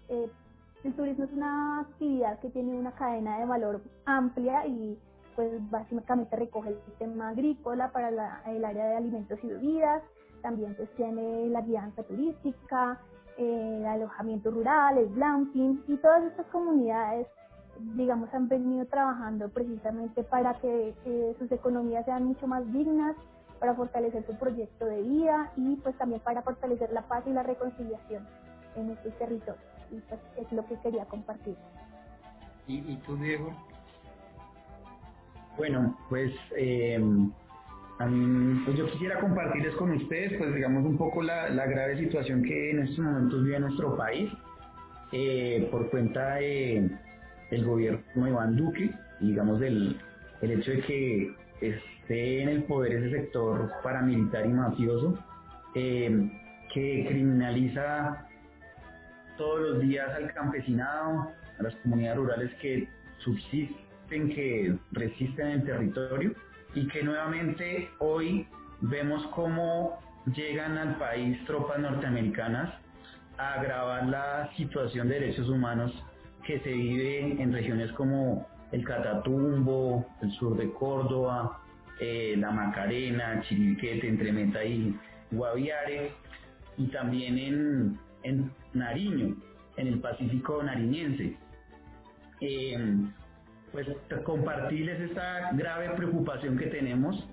eh, 0.09 0.31
el 0.85 0.95
turismo 0.95 1.25
es 1.25 1.33
una 1.33 1.81
actividad 1.81 2.39
que 2.41 2.51
tiene 2.51 2.79
una 2.79 2.93
cadena 2.93 3.39
de 3.39 3.47
valor 3.47 3.83
amplia 4.07 4.67
y 4.67 4.99
pues 5.37 5.53
básicamente 5.71 6.37
recoge 6.37 6.71
el 6.71 6.81
sistema 6.87 7.31
agrícola 7.31 7.93
para 7.93 8.09
el 8.47 8.65
área 8.65 8.87
de 8.87 8.97
alimentos 8.97 9.39
y 9.43 9.47
bebidas, 9.47 10.03
también 10.43 10.75
pues 10.75 10.89
tiene 10.97 11.49
la 11.49 11.61
guianza 11.61 12.03
turística, 12.03 12.99
eh, 13.37 13.77
el 13.79 13.87
alojamiento 13.87 14.51
rural, 14.51 14.99
el 14.99 15.15
glamping 15.15 15.83
y 15.87 15.97
todas 15.99 16.25
estas 16.25 16.47
comunidades 16.47 17.27
digamos 17.95 18.33
han 18.35 18.49
venido 18.49 18.85
trabajando 18.87 19.49
precisamente 19.49 20.23
para 20.25 20.55
que 20.55 20.95
eh, 21.05 21.37
sus 21.39 21.51
economías 21.53 22.05
sean 22.05 22.25
mucho 22.25 22.47
más 22.47 22.71
dignas, 22.73 23.17
para 23.59 23.75
fortalecer 23.75 24.25
su 24.27 24.35
proyecto 24.35 24.87
de 24.87 25.03
vida 25.03 25.53
y 25.57 25.77
pues 25.77 25.97
también 25.99 26.21
para 26.23 26.43
fortalecer 26.43 26.91
la 26.93 27.03
paz 27.03 27.23
y 27.27 27.31
la 27.31 27.43
reconciliación 27.43 28.27
en 28.77 28.91
estos 28.91 29.13
territorios. 29.19 29.65
Y 29.91 30.01
pues 30.01 30.21
es 30.37 30.53
lo 30.53 30.67
que 30.67 30.77
quería 30.83 31.05
compartir. 31.07 31.57
¿Y, 32.67 32.79
y 32.79 33.01
tú, 33.07 33.17
Diego? 33.17 33.53
Bueno, 35.57 35.99
pues, 36.09 36.33
eh, 36.57 37.01
a 37.99 38.07
mí, 38.07 38.63
pues 38.65 38.79
yo 38.79 38.87
quisiera 38.93 39.21
compartirles 39.21 39.75
con 39.77 39.91
ustedes, 39.91 40.39
pues 40.39 40.55
digamos 40.55 40.85
un 40.85 40.97
poco 40.97 41.23
la, 41.23 41.51
la 41.51 41.67
grave 41.67 41.99
situación 41.99 42.43
que 42.43 42.71
en 42.71 42.81
estos 42.81 43.05
momentos 43.05 43.45
vive 43.45 43.61
nuestro 43.61 43.97
país 43.97 44.31
eh, 45.13 45.69
por 45.71 45.91
cuenta 45.91 46.37
de 46.37 46.91
el 47.51 47.65
gobierno 47.65 48.25
de 48.25 48.31
Iván 48.31 48.57
Duque, 48.57 48.91
y 49.21 49.27
digamos 49.27 49.61
del 49.61 50.01
el 50.41 50.51
hecho 50.53 50.71
de 50.71 50.81
que 50.81 51.35
esté 51.61 52.43
en 52.43 52.49
el 52.49 52.63
poder 52.65 52.93
ese 52.93 53.11
sector 53.11 53.71
paramilitar 53.83 54.47
y 54.47 54.49
mafioso 54.49 55.19
eh, 55.75 56.31
que 56.73 57.07
criminaliza 57.07 58.27
todos 59.41 59.61
los 59.61 59.81
días 59.81 60.07
al 60.15 60.31
campesinado, 60.35 61.33
a 61.59 61.63
las 61.63 61.75
comunidades 61.77 62.19
rurales 62.19 62.55
que 62.61 62.87
subsisten, 63.21 64.29
que 64.35 64.77
resisten 64.93 65.47
en 65.47 65.53
el 65.61 65.65
territorio 65.65 66.35
y 66.75 66.87
que 66.89 67.03
nuevamente 67.03 67.89
hoy 68.01 68.47
vemos 68.83 69.27
cómo 69.29 69.99
llegan 70.27 70.77
al 70.77 70.97
país 70.97 71.43
tropas 71.47 71.79
norteamericanas 71.79 72.71
a 73.39 73.55
agravar 73.55 74.09
la 74.09 74.51
situación 74.59 75.09
de 75.09 75.21
derechos 75.21 75.49
humanos 75.49 75.91
que 76.45 76.61
se 76.61 76.71
vive 76.71 77.43
en 77.43 77.51
regiones 77.51 77.91
como 77.93 78.47
el 78.73 78.85
Catatumbo, 78.85 80.07
el 80.21 80.31
sur 80.33 80.55
de 80.59 80.71
Córdoba, 80.73 81.63
eh, 81.99 82.35
la 82.37 82.51
Macarena, 82.51 83.41
Chiriquete, 83.49 84.07
entre 84.07 84.33
Meta 84.33 84.63
y 84.63 84.95
Guaviare, 85.31 86.13
y 86.77 86.89
también 86.89 87.39
en, 87.39 87.99
en 88.23 88.51
Nariño, 88.75 89.37
en 89.77 89.87
el 89.87 90.01
Pacífico 90.01 90.63
nariñense. 90.63 91.37
Eh, 92.41 92.79
pues 93.73 93.87
compartirles 94.25 95.01
esta 95.01 95.53
grave 95.53 95.91
preocupación 95.91 96.59
que 96.59 96.67
tenemos 96.67 97.29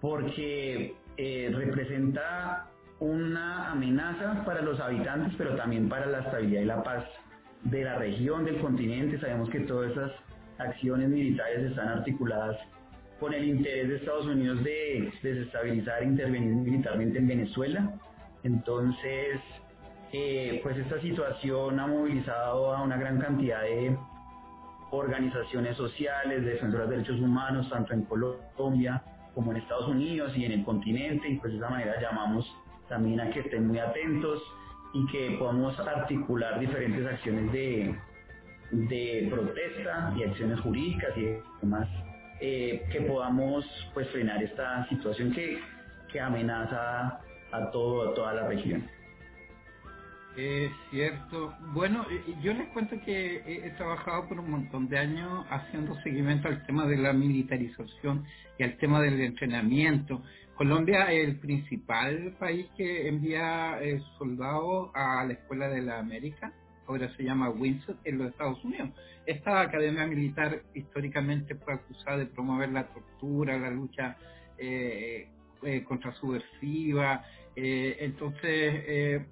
porque 0.00 0.94
eh, 1.16 1.52
representa 1.54 2.66
una 2.98 3.70
amenaza 3.70 4.44
para 4.44 4.62
los 4.62 4.80
habitantes, 4.80 5.34
pero 5.38 5.54
también 5.56 5.88
para 5.88 6.06
la 6.06 6.20
estabilidad 6.20 6.62
y 6.62 6.64
la 6.64 6.82
paz 6.82 7.04
de 7.62 7.84
la 7.84 7.96
región, 7.96 8.44
del 8.44 8.60
continente. 8.60 9.20
Sabemos 9.20 9.48
que 9.50 9.60
todas 9.60 9.92
esas 9.92 10.12
acciones 10.58 11.08
militares 11.08 11.70
están 11.70 11.88
articuladas 11.88 12.56
con 13.20 13.32
el 13.32 13.44
interés 13.44 13.88
de 13.88 13.96
Estados 13.96 14.26
Unidos 14.26 14.62
de 14.64 15.12
desestabilizar 15.22 16.02
e 16.02 16.06
intervenir 16.06 16.54
militarmente 16.54 17.18
en 17.18 17.28
Venezuela. 17.28 17.92
Entonces, 18.42 19.40
eh, 20.12 20.60
pues 20.62 20.76
esta 20.76 21.00
situación 21.00 21.80
ha 21.80 21.86
movilizado 21.86 22.74
a 22.74 22.82
una 22.82 22.96
gran 22.96 23.18
cantidad 23.18 23.62
de 23.62 23.96
organizaciones 24.90 25.76
sociales, 25.76 26.44
defensoras 26.44 26.88
de 26.90 26.96
derechos 26.96 27.18
humanos, 27.18 27.68
tanto 27.70 27.94
en 27.94 28.02
Colombia 28.04 29.02
como 29.34 29.52
en 29.52 29.58
Estados 29.58 29.88
Unidos 29.88 30.36
y 30.36 30.44
en 30.44 30.52
el 30.52 30.64
continente, 30.64 31.28
y 31.28 31.38
pues 31.38 31.52
de 31.52 31.58
esa 31.58 31.70
manera 31.70 31.98
llamamos 32.00 32.46
también 32.88 33.20
a 33.20 33.30
que 33.30 33.40
estén 33.40 33.66
muy 33.66 33.78
atentos 33.78 34.42
y 34.92 35.06
que 35.06 35.36
podamos 35.38 35.78
articular 35.80 36.60
diferentes 36.60 37.06
acciones 37.06 37.50
de, 37.50 37.96
de 38.70 39.28
protesta 39.30 40.12
y 40.14 40.24
acciones 40.24 40.60
jurídicas 40.60 41.16
y 41.16 41.38
demás, 41.62 41.88
eh, 42.42 42.84
que 42.92 43.00
podamos 43.02 43.64
pues 43.94 44.06
frenar 44.10 44.42
esta 44.42 44.86
situación 44.88 45.32
que, 45.32 45.58
que 46.12 46.20
amenaza 46.20 47.18
a, 47.50 47.70
todo, 47.70 48.10
a 48.10 48.14
toda 48.14 48.34
la 48.34 48.48
región. 48.48 48.86
Es 50.36 50.70
cierto. 50.90 51.54
Bueno, 51.74 52.06
eh, 52.10 52.34
yo 52.42 52.54
les 52.54 52.68
cuento 52.68 52.96
que 53.04 53.36
he, 53.36 53.66
he 53.66 53.70
trabajado 53.72 54.28
por 54.28 54.40
un 54.40 54.50
montón 54.50 54.88
de 54.88 54.98
años 54.98 55.44
haciendo 55.50 55.94
seguimiento 56.02 56.48
al 56.48 56.64
tema 56.66 56.86
de 56.86 56.96
la 56.96 57.12
militarización 57.12 58.24
y 58.58 58.62
al 58.62 58.78
tema 58.78 59.00
del 59.02 59.20
entrenamiento. 59.20 60.22
Colombia 60.56 61.12
es 61.12 61.28
el 61.28 61.38
principal 61.38 62.34
país 62.38 62.66
que 62.76 63.08
envía 63.08 63.78
eh, 63.82 64.00
soldados 64.16 64.90
a 64.94 65.24
la 65.24 65.32
Escuela 65.34 65.68
de 65.68 65.82
la 65.82 65.98
América. 65.98 66.52
ahora 66.86 67.14
se 67.16 67.24
llama 67.24 67.50
Windsor, 67.50 67.96
en 68.04 68.18
los 68.18 68.30
Estados 68.30 68.62
Unidos. 68.64 68.90
Esta 69.26 69.60
academia 69.60 70.06
militar 70.06 70.62
históricamente 70.74 71.54
fue 71.56 71.74
acusada 71.74 72.18
de 72.18 72.26
promover 72.26 72.70
la 72.70 72.86
tortura, 72.88 73.58
la 73.58 73.70
lucha 73.70 74.16
eh, 74.58 75.28
eh, 75.62 75.84
contra 75.84 76.12
subversiva. 76.14 77.24
Eh, 77.54 77.96
entonces, 78.00 78.42
eh, 78.44 79.26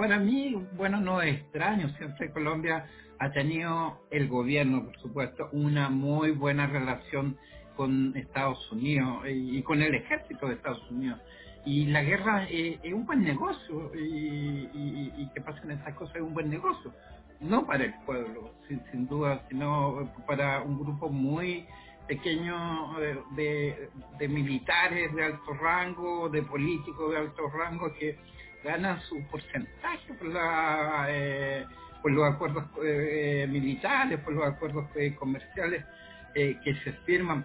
para 0.00 0.18
mí, 0.20 0.56
bueno, 0.76 1.00
no 1.00 1.22
es 1.22 1.36
extraño, 1.40 1.90
siempre 1.98 2.32
Colombia 2.32 2.86
ha 3.20 3.32
tenido 3.32 4.02
el 4.12 4.28
gobierno, 4.28 4.86
por 4.86 4.98
supuesto, 5.00 5.50
una 5.52 5.90
muy 5.90 6.32
buena 6.32 6.68
relación 6.68 7.38
con 7.76 8.16
Estados 8.16 8.72
Unidos 8.72 9.24
y, 9.28 9.58
y 9.58 9.64
con 9.64 9.82
el 9.82 9.94
ejército 9.94 10.48
de 10.48 10.54
Estados 10.56 10.90
Unidos. 10.90 11.20
Y 11.66 11.86
la 11.88 12.02
guerra 12.04 12.46
eh, 12.50 12.80
es 12.82 12.94
un 12.94 13.06
buen 13.06 13.22
negocio 13.24 13.92
y, 13.96 14.68
y- 14.74 15.12
y 15.18 15.30
que 15.34 15.42
pasen 15.42 15.72
estas 15.72 15.94
cosas 15.96 16.16
es 16.16 16.22
un 16.22 16.34
buen 16.34 16.50
negocio. 16.50 16.92
No 17.40 17.66
para 17.66 17.84
el 17.84 17.94
pueblo, 18.06 18.52
sin, 18.68 18.82
duda, 19.08 19.44
sino 19.50 20.12
para 20.26 20.62
un 20.62 20.80
grupo 20.80 21.10
muy 21.10 21.66
pequeño 22.08 23.00
eh, 23.02 23.90
de 24.18 24.28
militares 24.28 25.14
de 25.14 25.24
alto 25.24 25.54
rango, 25.54 26.30
de 26.30 26.42
políticos 26.44 27.12
de 27.12 27.18
alto 27.18 27.48
rango 27.50 27.92
que 28.00 28.18
ganan 28.64 29.00
su 29.02 29.22
porcentaje 29.24 30.12
por, 30.14 30.28
la, 30.28 31.06
eh, 31.08 31.66
por 32.02 32.12
los 32.12 32.32
acuerdos 32.32 32.64
eh, 32.84 33.46
militares, 33.48 34.18
por 34.20 34.34
los 34.34 34.46
acuerdos 34.46 34.86
eh, 34.96 35.14
comerciales 35.14 35.84
que 36.32 36.76
se 36.84 36.92
firman. 37.04 37.44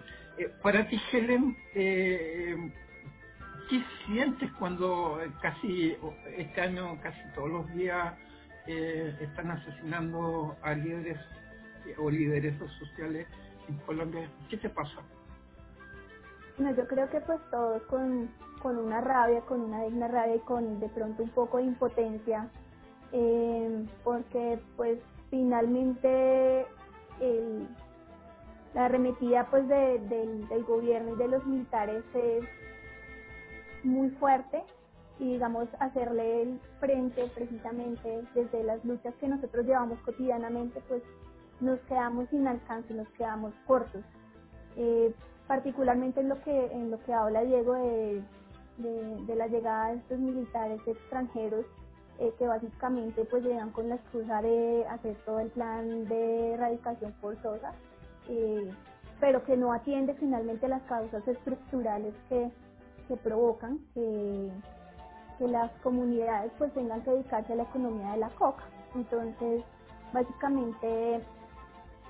Para 0.62 0.86
ti, 0.86 0.96
Helen, 1.10 1.56
¿qué 1.74 3.82
sientes 4.06 4.48
cuando 4.60 5.20
casi 5.42 5.96
este 6.36 6.60
año, 6.60 6.96
casi 7.02 7.18
todos 7.34 7.50
los 7.50 7.74
días, 7.74 8.14
están 8.64 9.50
asesinando 9.50 10.56
a 10.62 10.72
líderes 10.74 11.18
o 11.98 12.08
lideresas 12.08 12.70
sociales 12.78 13.26
en 13.68 13.76
Colombia? 13.78 14.30
¿Qué 14.48 14.56
te 14.56 14.68
pasa? 14.68 15.02
No, 16.58 16.70
yo 16.74 16.86
creo 16.88 17.08
que 17.10 17.20
pues 17.22 17.40
todos 17.50 17.82
con, 17.84 18.30
con 18.62 18.78
una 18.78 19.00
rabia, 19.00 19.42
con 19.42 19.60
una 19.60 19.84
digna 19.84 20.08
rabia 20.08 20.36
y 20.36 20.40
con 20.40 20.80
de 20.80 20.88
pronto 20.90 21.22
un 21.22 21.30
poco 21.30 21.58
de 21.58 21.64
impotencia, 21.64 22.50
eh, 23.12 23.86
porque 24.04 24.60
pues 24.76 24.98
finalmente 25.30 26.66
la 28.74 28.86
arremetida 28.86 29.48
pues 29.50 29.66
de- 29.68 29.98
del, 30.08 30.48
del 30.48 30.64
gobierno 30.64 31.14
y 31.14 31.18
de 31.18 31.28
los 31.28 31.46
militares 31.46 32.04
es 32.14 32.44
muy 33.84 34.10
fuerte 34.12 34.62
y 35.18 35.32
digamos 35.34 35.68
hacerle 35.80 36.42
el 36.42 36.60
frente 36.80 37.30
precisamente 37.34 38.22
desde 38.34 38.64
las 38.64 38.84
luchas 38.84 39.14
que 39.16 39.28
nosotros 39.28 39.66
llevamos 39.66 39.98
cotidianamente 40.00 40.80
pues 40.88 41.02
nos 41.60 41.80
quedamos 41.82 42.28
sin 42.30 42.46
alcance, 42.48 42.92
nos 42.94 43.08
quedamos 43.10 43.54
cortos. 43.66 44.04
Eh, 44.76 45.14
particularmente 45.46 46.20
en 46.20 46.28
lo 46.28 46.40
que 46.42 46.66
en 46.72 46.90
lo 46.90 47.02
que 47.04 47.12
habla 47.12 47.42
Diego 47.42 47.74
de, 47.74 48.22
de, 48.78 49.36
la 49.36 49.46
llegada 49.46 49.90
de 49.90 49.98
estos 49.98 50.18
militares 50.18 50.80
extranjeros 50.86 51.64
eh, 52.18 52.32
que 52.38 52.46
básicamente 52.46 53.24
pues 53.24 53.44
llegan 53.44 53.70
con 53.70 53.88
la 53.88 53.96
excusa 53.96 54.42
de 54.42 54.84
hacer 54.88 55.16
todo 55.24 55.40
el 55.40 55.50
plan 55.50 56.04
de 56.06 56.54
erradicación 56.54 57.12
forzosa 57.20 57.72
eh, 58.28 58.70
pero 59.20 59.42
que 59.44 59.56
no 59.56 59.72
atiende 59.72 60.14
finalmente 60.14 60.68
las 60.68 60.82
causas 60.82 61.26
estructurales 61.26 62.14
que, 62.28 62.50
que 63.08 63.16
provocan 63.16 63.78
que, 63.94 64.50
que 65.38 65.48
las 65.48 65.70
comunidades 65.82 66.52
pues 66.58 66.72
tengan 66.74 67.02
que 67.02 67.10
dedicarse 67.10 67.52
a 67.52 67.56
la 67.56 67.62
economía 67.62 68.12
de 68.12 68.18
la 68.18 68.30
coca. 68.30 68.64
Entonces 68.94 69.62
básicamente 70.12 71.22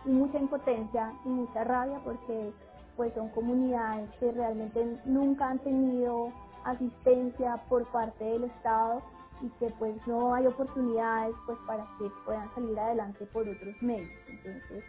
mucha 0.04 0.38
impotencia 0.38 1.12
y 1.24 1.28
mucha 1.28 1.64
rabia 1.64 2.00
porque 2.04 2.52
pues 2.96 3.14
son 3.14 3.30
comunidades 3.30 4.10
que 4.20 4.32
realmente 4.32 5.00
nunca 5.06 5.48
han 5.50 5.60
tenido 5.60 6.32
asistencia 6.64 7.64
por 7.68 7.90
parte 7.92 8.24
del 8.24 8.44
Estado 8.46 9.02
y 9.40 9.50
que 9.52 9.70
pues 9.78 9.96
no 10.06 10.34
hay 10.34 10.46
oportunidades 10.46 11.36
pues 11.46 11.58
para 11.66 11.86
que 11.98 12.10
puedan 12.24 12.52
salir 12.54 12.78
adelante 12.78 13.26
por 13.28 13.48
otros 13.48 13.80
medios 13.82 14.10
entonces 14.28 14.84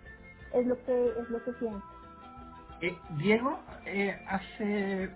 es 0.54 0.67
lo 0.67 0.82
que 0.86 1.10
es 1.20 1.30
lo 1.30 1.43
que 1.43 1.54
siento 1.56 1.86
Eh, 2.82 3.00
Diego, 3.12 3.60
eh, 3.86 4.20
hace, 4.28 5.12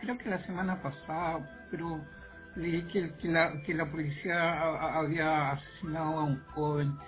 creo 0.00 0.18
que 0.18 0.30
la 0.30 0.44
semana 0.46 0.82
pasada, 0.82 1.66
pero 1.70 2.04
leí 2.56 2.82
que, 2.88 3.14
que 3.18 3.28
la, 3.28 3.62
que 3.62 3.74
la 3.74 3.90
policía 3.90 4.34
ha- 4.36 4.76
ha- 4.76 4.98
había 5.00 5.52
asesinado 5.52 6.20
a 6.20 6.24
un 6.24 6.44
joven. 6.46 6.98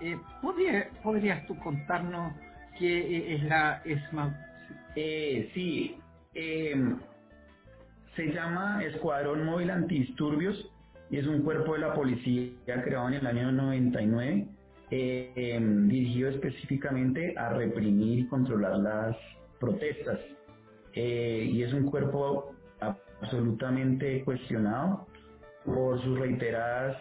Eh, 0.00 0.18
¿podría- 0.42 0.90
¿Podrías 1.02 1.46
tú 1.46 1.58
contarnos 1.60 2.34
qué 2.78 2.98
eh, 3.00 3.36
es 3.36 3.44
la 3.44 3.82
ESMA? 3.84 4.34
Eh, 4.96 5.50
sí, 5.54 5.98
eh, 6.34 6.74
se 8.16 8.32
llama 8.32 8.82
Escuadrón 8.82 9.44
Móvil 9.44 9.70
Antidisturbios 9.70 10.70
y 11.10 11.18
es 11.18 11.26
un 11.26 11.42
cuerpo 11.42 11.74
de 11.74 11.80
la 11.80 11.94
policía 11.94 12.50
creado 12.82 13.08
en 13.08 13.14
el 13.14 13.26
año 13.26 13.52
99, 13.52 14.48
eh, 14.90 15.32
eh, 15.36 15.60
dirigido 15.60 16.30
específicamente 16.30 17.34
a 17.36 17.50
reprimir 17.50 18.20
y 18.20 18.26
controlar 18.26 18.78
las 18.78 19.16
protestas. 19.60 20.18
Eh, 20.94 21.50
y 21.52 21.62
es 21.62 21.72
un 21.74 21.90
cuerpo 21.90 22.54
absolutamente 22.80 24.24
cuestionado 24.24 25.06
por 25.64 26.02
sus 26.02 26.18
reiteradas 26.18 26.96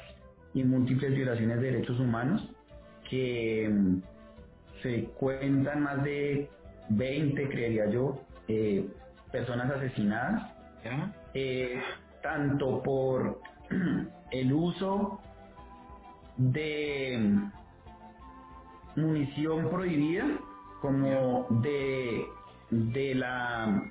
y 0.53 0.63
múltiples 0.63 1.15
violaciones 1.15 1.61
de 1.61 1.71
derechos 1.71 1.99
humanos 1.99 2.45
que 3.09 3.69
mm, 3.71 4.01
se 4.81 5.03
cuentan 5.17 5.83
más 5.83 6.03
de 6.03 6.49
20, 6.89 7.49
creería 7.49 7.89
yo, 7.89 8.21
eh, 8.47 8.87
personas 9.31 9.71
asesinadas, 9.71 10.51
eh, 11.33 11.81
tanto 12.21 12.81
por 12.83 13.41
el 14.31 14.53
uso 14.53 15.19
de 16.37 17.39
munición 18.95 19.69
prohibida 19.69 20.25
como 20.81 21.47
de, 21.61 22.25
de 22.69 23.15
la 23.15 23.83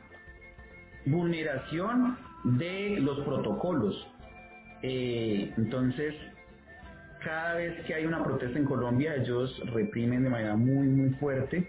vulneración 1.06 2.16
de 2.44 2.98
los 3.00 3.20
protocolos. 3.20 4.06
Eh, 4.82 5.52
entonces, 5.56 6.14
cada 7.24 7.54
vez 7.54 7.84
que 7.86 7.94
hay 7.94 8.06
una 8.06 8.22
protesta 8.22 8.58
en 8.58 8.66
Colombia, 8.66 9.14
ellos 9.16 9.60
reprimen 9.72 10.22
de 10.22 10.30
manera 10.30 10.56
muy, 10.56 10.86
muy 10.86 11.10
fuerte 11.14 11.66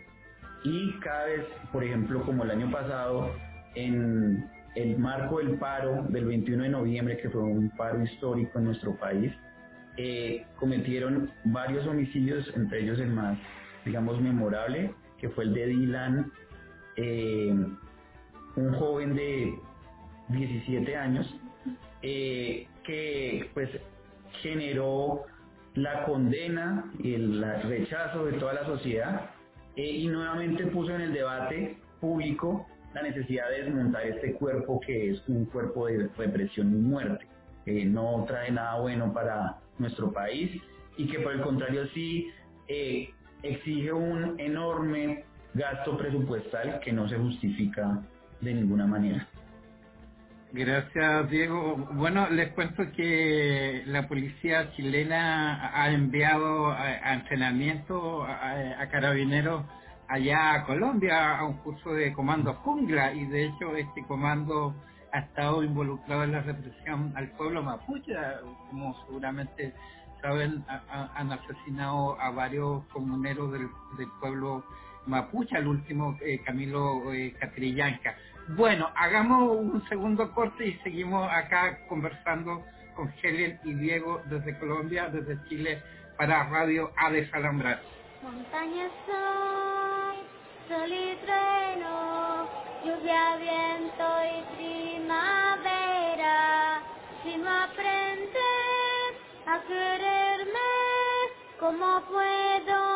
y 0.66 1.00
cada 1.00 1.26
vez, 1.26 1.46
por 1.72 1.84
ejemplo, 1.84 2.24
como 2.24 2.44
el 2.44 2.50
año 2.50 2.72
pasado, 2.72 3.32
en 3.76 4.50
el 4.76 4.98
marco 4.98 5.38
del 5.38 5.58
paro 5.60 6.04
del 6.10 6.26
21 6.26 6.64
de 6.64 6.70
noviembre, 6.70 7.18
que 7.18 7.30
fue 7.30 7.42
un 7.42 7.70
paro 7.78 8.02
histórico 8.02 8.58
en 8.58 8.66
nuestro 8.66 8.96
país, 8.96 9.32
eh, 9.98 10.44
cometieron 10.58 11.32
varios 11.46 11.86
homicidios, 11.86 12.52
entre 12.56 12.82
ellos 12.82 13.00
el 13.00 13.12
más, 13.12 13.38
digamos, 13.86 14.20
memorable, 14.20 14.92
que 15.20 15.30
fue 15.30 15.44
el 15.44 15.54
de 15.54 15.68
Dylan, 15.68 16.32
eh, 16.98 17.56
un 18.56 18.74
joven 18.74 19.16
de 19.16 19.54
17 20.30 20.98
años, 20.98 21.40
eh, 22.02 22.68
que 22.84 23.50
pues 23.54 23.70
generó 24.42 25.26
la 25.76 26.06
condena 26.06 26.92
y 27.00 27.14
el 27.14 27.44
rechazo 27.64 28.26
de 28.26 28.34
toda 28.34 28.54
la 28.54 28.66
sociedad 28.66 29.35
eh, 29.76 29.86
y 29.86 30.08
nuevamente 30.08 30.66
puso 30.68 30.94
en 30.96 31.02
el 31.02 31.14
debate 31.14 31.78
público 32.00 32.66
la 32.94 33.02
necesidad 33.02 33.50
de 33.50 33.64
desmontar 33.64 34.08
este 34.08 34.34
cuerpo 34.34 34.80
que 34.80 35.12
es 35.12 35.24
un 35.28 35.46
cuerpo 35.46 35.88
de 35.88 36.10
represión 36.18 36.72
y 36.74 36.78
muerte, 36.78 37.26
que 37.66 37.86
no 37.86 38.24
trae 38.28 38.52
nada 38.52 38.80
bueno 38.80 39.12
para 39.14 39.58
nuestro 39.78 40.12
país 40.14 40.62
y 40.98 41.08
que 41.08 41.20
por 41.20 41.34
el 41.34 41.42
contrario 41.42 41.88
sí 41.94 42.30
eh, 42.68 43.10
exige 43.44 43.92
un 43.92 44.40
enorme 44.40 45.26
gasto 45.54 45.98
presupuestal 45.98 46.80
que 46.80 46.94
no 46.94 47.08
se 47.10 47.18
justifica 47.18 48.02
de 48.42 48.54
ninguna 48.54 48.88
manera. 48.88 49.28
Gracias, 50.58 51.30
Diego. 51.30 51.76
Bueno, 51.96 52.30
les 52.30 52.54
cuento 52.54 52.90
que 52.96 53.84
la 53.88 54.08
policía 54.08 54.72
chilena 54.72 55.70
ha 55.74 55.92
enviado 55.92 56.74
entrenamiento 57.04 58.24
a, 58.24 58.88
carabineros 58.90 59.66
allá 60.08 60.54
a 60.54 60.64
Colombia 60.64 61.40
a 61.40 61.46
un 61.46 61.58
curso 61.58 61.92
de 61.92 62.14
comando 62.14 62.54
jungla 62.54 63.14
y 63.14 63.26
de 63.26 63.48
hecho 63.48 63.76
este 63.76 64.06
comando 64.08 64.74
ha 65.12 65.20
estado 65.20 65.62
involucrado 65.62 66.24
en 66.24 66.32
la 66.32 66.42
represión 66.42 67.12
al 67.18 67.32
pueblo 67.32 67.62
mapuche, 67.62 68.14
como 68.70 68.96
seguramente 69.08 69.74
saben, 70.22 70.64
han 71.16 71.34
asesinado 71.34 72.18
a 72.22 72.30
varios 72.30 72.86
comuneros 72.94 73.52
del, 73.52 73.68
del 73.98 74.08
pueblo 74.22 74.64
mapuche, 75.06 75.58
al 75.58 75.68
último 75.68 76.18
eh, 76.22 76.40
Camilo 76.46 77.12
eh, 77.12 77.36
Catrillanca. 77.42 78.16
Bueno, 78.50 78.92
hagamos 78.96 79.58
un 79.58 79.84
segundo 79.90 80.32
corte 80.32 80.68
y 80.68 80.74
seguimos 80.84 81.28
acá 81.32 81.80
conversando 81.88 82.64
con 82.96 83.12
Helen 83.22 83.60
y 83.64 83.74
Diego 83.74 84.22
desde 84.26 84.58
Colombia, 84.60 85.10
desde 85.10 85.44
Chile, 85.50 85.82
para 86.16 86.48
Radio 86.50 86.92
Aves 86.96 87.34
Alambrar. 87.34 87.82
Montaña 88.22 88.88
sol 90.70 90.92
y 90.92 91.18
lluvia, 92.86 93.36
viento 93.38 94.06
y 94.24 94.44
primavera. 94.56 95.96
A 99.48 99.62
quererme, 99.68 100.70
¿cómo 101.60 102.02
puedo 102.10 102.95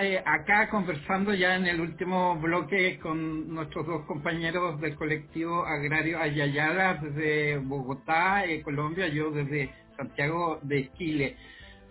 eh, 0.00 0.22
acá 0.24 0.70
conversando 0.70 1.34
ya 1.34 1.56
en 1.56 1.66
el 1.66 1.80
último 1.80 2.36
bloque 2.38 2.98
con 3.00 3.54
nuestros 3.54 3.86
dos 3.86 4.06
compañeros 4.06 4.80
del 4.80 4.96
colectivo 4.96 5.64
agrario 5.66 6.18
Ayayala 6.20 6.94
desde 6.96 7.58
Bogotá, 7.58 8.44
eh, 8.46 8.62
Colombia, 8.62 9.08
yo 9.08 9.30
desde 9.32 9.70
Santiago 9.96 10.60
de 10.62 10.90
Chile. 10.98 11.36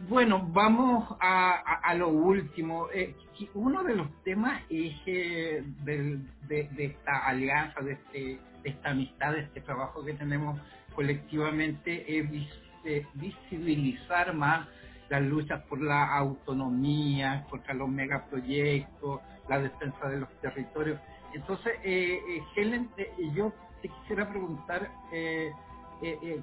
Bueno, 0.09 0.47
vamos 0.53 1.15
a, 1.21 1.51
a- 1.55 1.91
lo 1.95 2.09
último. 2.09 2.87
Eh, 2.93 3.15
uno 3.55 3.83
de 3.83 3.95
los 3.95 4.23
temas 4.23 4.61
es 4.69 4.93
eh, 5.07 5.63
de, 5.85 6.19
esta 6.85 7.25
alianza, 7.27 7.81
de, 7.81 7.93
este, 7.93 8.19
de 8.63 8.69
esta 8.69 8.91
amistad, 8.91 9.33
de 9.33 9.41
este 9.41 9.61
trabajo 9.61 10.05
que 10.05 10.13
tenemos 10.13 10.59
colectivamente, 10.95 12.19
es 12.19 12.25
eh, 12.85 13.05
visibilizar 13.15 14.33
más 14.35 14.67
las 15.13 15.21
luchas 15.21 15.61
por 15.69 15.79
la 15.79 16.15
autonomía, 16.17 17.45
contra 17.51 17.75
los 17.75 17.87
megaproyectos, 17.87 19.21
la 19.47 19.59
defensa 19.59 20.09
de 20.09 20.21
los 20.21 20.29
territorios. 20.41 20.99
Entonces, 21.35 21.71
eh, 21.83 22.19
eh, 22.27 22.43
Helen, 22.55 22.89
eh, 22.97 23.11
yo 23.35 23.53
te 23.83 23.89
quisiera 23.89 24.27
preguntar 24.27 24.89
eh, 25.11 25.51
eh, 26.01 26.41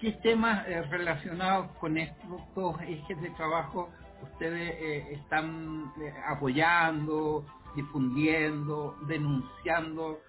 qué 0.00 0.12
temas 0.22 0.64
relacionados 0.88 1.70
con 1.72 1.98
estos 1.98 2.40
dos 2.54 2.80
ejes 2.80 3.20
de 3.20 3.28
trabajo 3.30 3.90
ustedes 4.22 5.12
están 5.12 5.92
apoyando, 6.26 7.44
difundiendo, 7.74 8.96
denunciando 9.06 10.20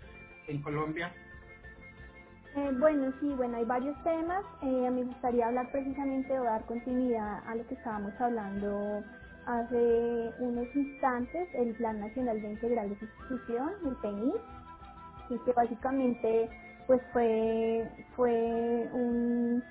en 0.50 0.62
Colombia. 0.62 1.14
Eh, 2.58 2.72
bueno, 2.80 3.14
sí, 3.22 3.34
bueno, 3.38 3.58
hay 3.60 3.66
varios 3.66 3.98
temas. 4.04 4.46
Eh, 4.64 4.92
me 4.92 5.06
gustaría 5.06 5.48
hablar 5.48 5.72
precisamente 5.72 6.40
o 6.40 6.46
dar 6.46 6.66
continuidad 6.66 7.40
a 7.48 7.56
lo 7.56 7.68
que 7.68 7.76
estábamos 7.76 8.14
hablando 8.22 9.04
hace 9.48 10.34
unos 10.40 10.68
instantes, 10.76 11.50
el 11.56 11.76
Plan 11.76 12.02
Nacional 12.02 12.42
de 12.42 12.50
Integral 12.54 12.90
de 12.92 12.98
Sustitución, 13.00 13.72
el 13.86 13.98
PNI, 13.98 14.34
y 15.32 15.40
que 15.40 15.54
básicamente 15.54 16.50
pues 16.88 17.02
fue, 17.14 17.90
fue 18.18 18.90
un- 18.94 19.64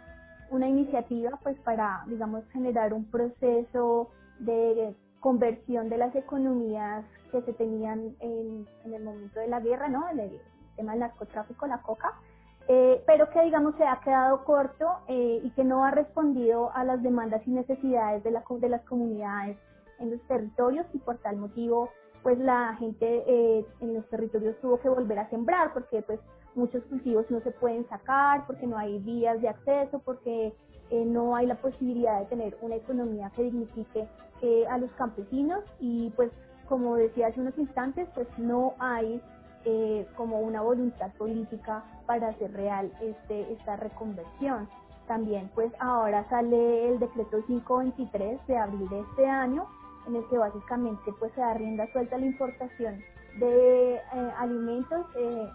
una 0.51 0.68
iniciativa 0.68 1.33
pues 1.44 1.59
para, 1.61 2.05
digamos, 2.09 2.44
generar 2.53 2.94
un 2.94 3.07
proceso 3.11 4.11
de 4.40 4.96
conversión 5.20 5.90
de 5.90 5.99
las 5.99 6.16
economías 6.16 7.05
que 7.33 7.42
se 7.42 7.55
tenían 7.55 8.16
en, 8.20 8.66
el 8.94 9.05
momento 9.05 9.40
de 9.40 9.49
la 9.49 9.61
guerra, 9.61 9.88
¿no? 9.88 10.09
En 10.11 10.20
el 10.20 10.40
tema 10.77 10.92
del 10.92 11.03
narcotráfico, 11.03 11.66
la 11.68 11.83
coca, 11.83 12.14
eh, 12.68 13.02
pero 13.07 13.31
que 13.31 13.42
digamos 13.42 13.76
se 13.76 13.85
ha 13.85 14.00
quedado 14.00 14.44
corto 14.44 14.87
eh, 15.07 15.40
y 15.42 15.50
que 15.50 15.62
no 15.62 15.85
ha 15.85 15.92
respondido 15.92 16.70
a 16.74 16.83
las 16.85 17.02
demandas 17.02 17.46
y 17.46 17.50
necesidades 17.50 18.24
de, 18.24 18.33
la, 18.33 18.42
de 18.48 18.68
las 18.68 18.83
comunidades 18.83 19.57
en 20.00 20.11
los 20.11 20.20
territorios 20.22 20.85
y 20.92 20.98
por 20.98 21.18
tal 21.18 21.37
motivo 21.37 21.90
pues 22.24 22.38
la 22.38 22.74
gente 22.74 23.22
eh, 23.26 23.64
en 23.81 23.94
los 23.94 24.09
territorios 24.09 24.57
tuvo 24.61 24.81
que 24.81 24.88
volver 24.88 25.18
a 25.20 25.31
sembrar 25.31 25.72
porque 25.72 26.02
pues 26.02 26.18
muchos 26.57 26.83
cultivos 26.85 27.31
no 27.31 27.40
se 27.40 27.52
pueden 27.52 27.88
sacar, 27.88 28.46
porque 28.46 28.66
no 28.66 28.76
hay 28.76 28.98
vías 28.98 29.40
de 29.40 29.48
acceso, 29.48 30.00
porque 30.05 30.55
no 30.90 31.37
hay 31.37 31.46
la 31.46 31.57
posibilidad 31.57 32.20
de 32.20 32.26
tener 32.26 32.57
una 32.62 32.76
economía 32.76 33.31
que 33.37 33.42
dignifique 33.42 34.09
a 34.70 34.79
los 34.79 34.90
campesinos. 34.92 35.62
Y 35.79 36.11
pues 36.16 36.33
como 36.66 36.96
decía 36.96 37.26
hace 37.26 37.40
unos 37.40 37.57
instantes 37.59 38.09
pues 38.14 38.26
no 38.38 38.74
hay 38.79 39.20
eh, 39.68 40.07
como 40.16 40.38
una 40.38 40.62
voluntad 40.62 41.11
política 41.18 41.83
para 42.07 42.29
hacer 42.29 42.52
real 42.52 42.92
este, 43.02 43.52
esta 43.52 43.74
reconversión. 43.74 44.68
También 45.09 45.50
pues 45.57 45.72
ahora 45.81 46.24
sale 46.29 46.88
el 46.88 47.00
decreto 47.00 47.44
523 47.44 48.46
de 48.46 48.57
abril 48.57 48.88
de 48.88 49.00
este 49.00 49.26
año 49.26 49.66
en 50.07 50.14
el 50.14 50.29
que 50.29 50.38
básicamente 50.38 51.12
pues 51.18 51.33
se 51.35 51.40
da 51.40 51.55
rienda 51.55 51.90
suelta 51.92 52.14
a 52.14 52.18
la 52.20 52.26
importación 52.26 53.02
de 53.40 53.94
eh, 53.96 54.00
alimentos 54.38 55.05
eh, 55.16 55.48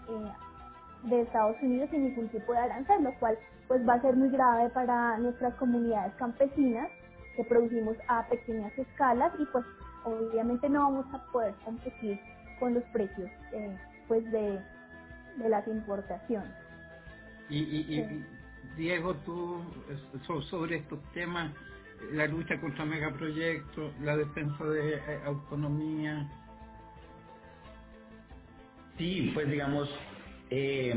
de 1.04 1.22
Estados 1.22 1.56
Unidos 1.62 1.88
sin 1.90 2.04
ningún 2.04 2.28
tipo 2.28 2.52
de 2.52 2.58
arancel, 2.58 3.02
lo 3.04 3.18
cual 3.18 3.38
pues 3.66 3.86
va 3.88 3.94
a 3.94 4.02
ser 4.02 4.14
muy 4.14 4.28
grave 4.28 4.68
para 4.70 5.16
nuestras 5.16 5.54
comunidades 5.54 6.12
campesinas 6.16 6.90
que 7.34 7.44
producimos 7.44 7.96
a 8.08 8.26
pequeñas 8.28 8.76
escalas 8.78 9.32
y 9.38 9.46
pues 9.46 9.64
obviamente 10.04 10.68
no 10.68 10.80
vamos 10.80 11.06
a 11.14 11.32
poder 11.32 11.54
competir 11.64 12.20
con 12.60 12.74
los 12.74 12.84
precios 12.92 13.30
pues 14.12 14.30
de, 14.30 14.60
de 15.38 15.48
las 15.48 15.66
importaciones. 15.66 16.52
Y, 17.48 17.60
y, 17.60 17.98
y 17.98 18.26
Diego, 18.76 19.14
tú 19.24 19.62
sobre 20.50 20.76
estos 20.76 20.98
temas, 21.14 21.50
la 22.12 22.26
lucha 22.26 22.60
contra 22.60 22.84
megaproyectos, 22.84 23.90
la 24.02 24.18
defensa 24.18 24.64
de 24.64 24.96
eh, 24.96 25.00
autonomía. 25.24 26.28
Sí, 28.98 29.30
pues 29.32 29.48
digamos, 29.48 29.88
eh, 30.50 30.94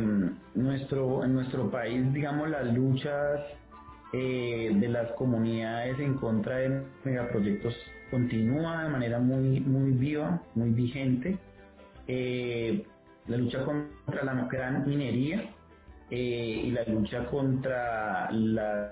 nuestro, 0.54 1.24
en 1.24 1.36
nuestro 1.36 1.72
país, 1.72 2.12
digamos, 2.12 2.50
las 2.50 2.66
luchas 2.74 3.40
eh, 4.12 4.72
de 4.76 4.90
las 4.90 5.10
comunidades 5.14 5.98
en 6.02 6.16
contra 6.16 6.58
de 6.58 6.84
megaproyectos 7.06 7.74
continúa 8.12 8.84
de 8.84 8.90
manera 8.90 9.20
muy, 9.20 9.62
muy 9.62 9.92
viva, 9.94 10.44
muy 10.54 10.72
vigente. 10.72 11.38
Eh, 12.08 12.86
la 13.28 13.38
lucha 13.38 13.64
contra 13.64 14.24
la 14.24 14.48
gran 14.52 14.88
minería 14.88 15.50
eh, 16.10 16.62
y 16.66 16.72
la 16.72 16.84
lucha 16.86 17.26
contra 17.26 18.32
las 18.32 18.92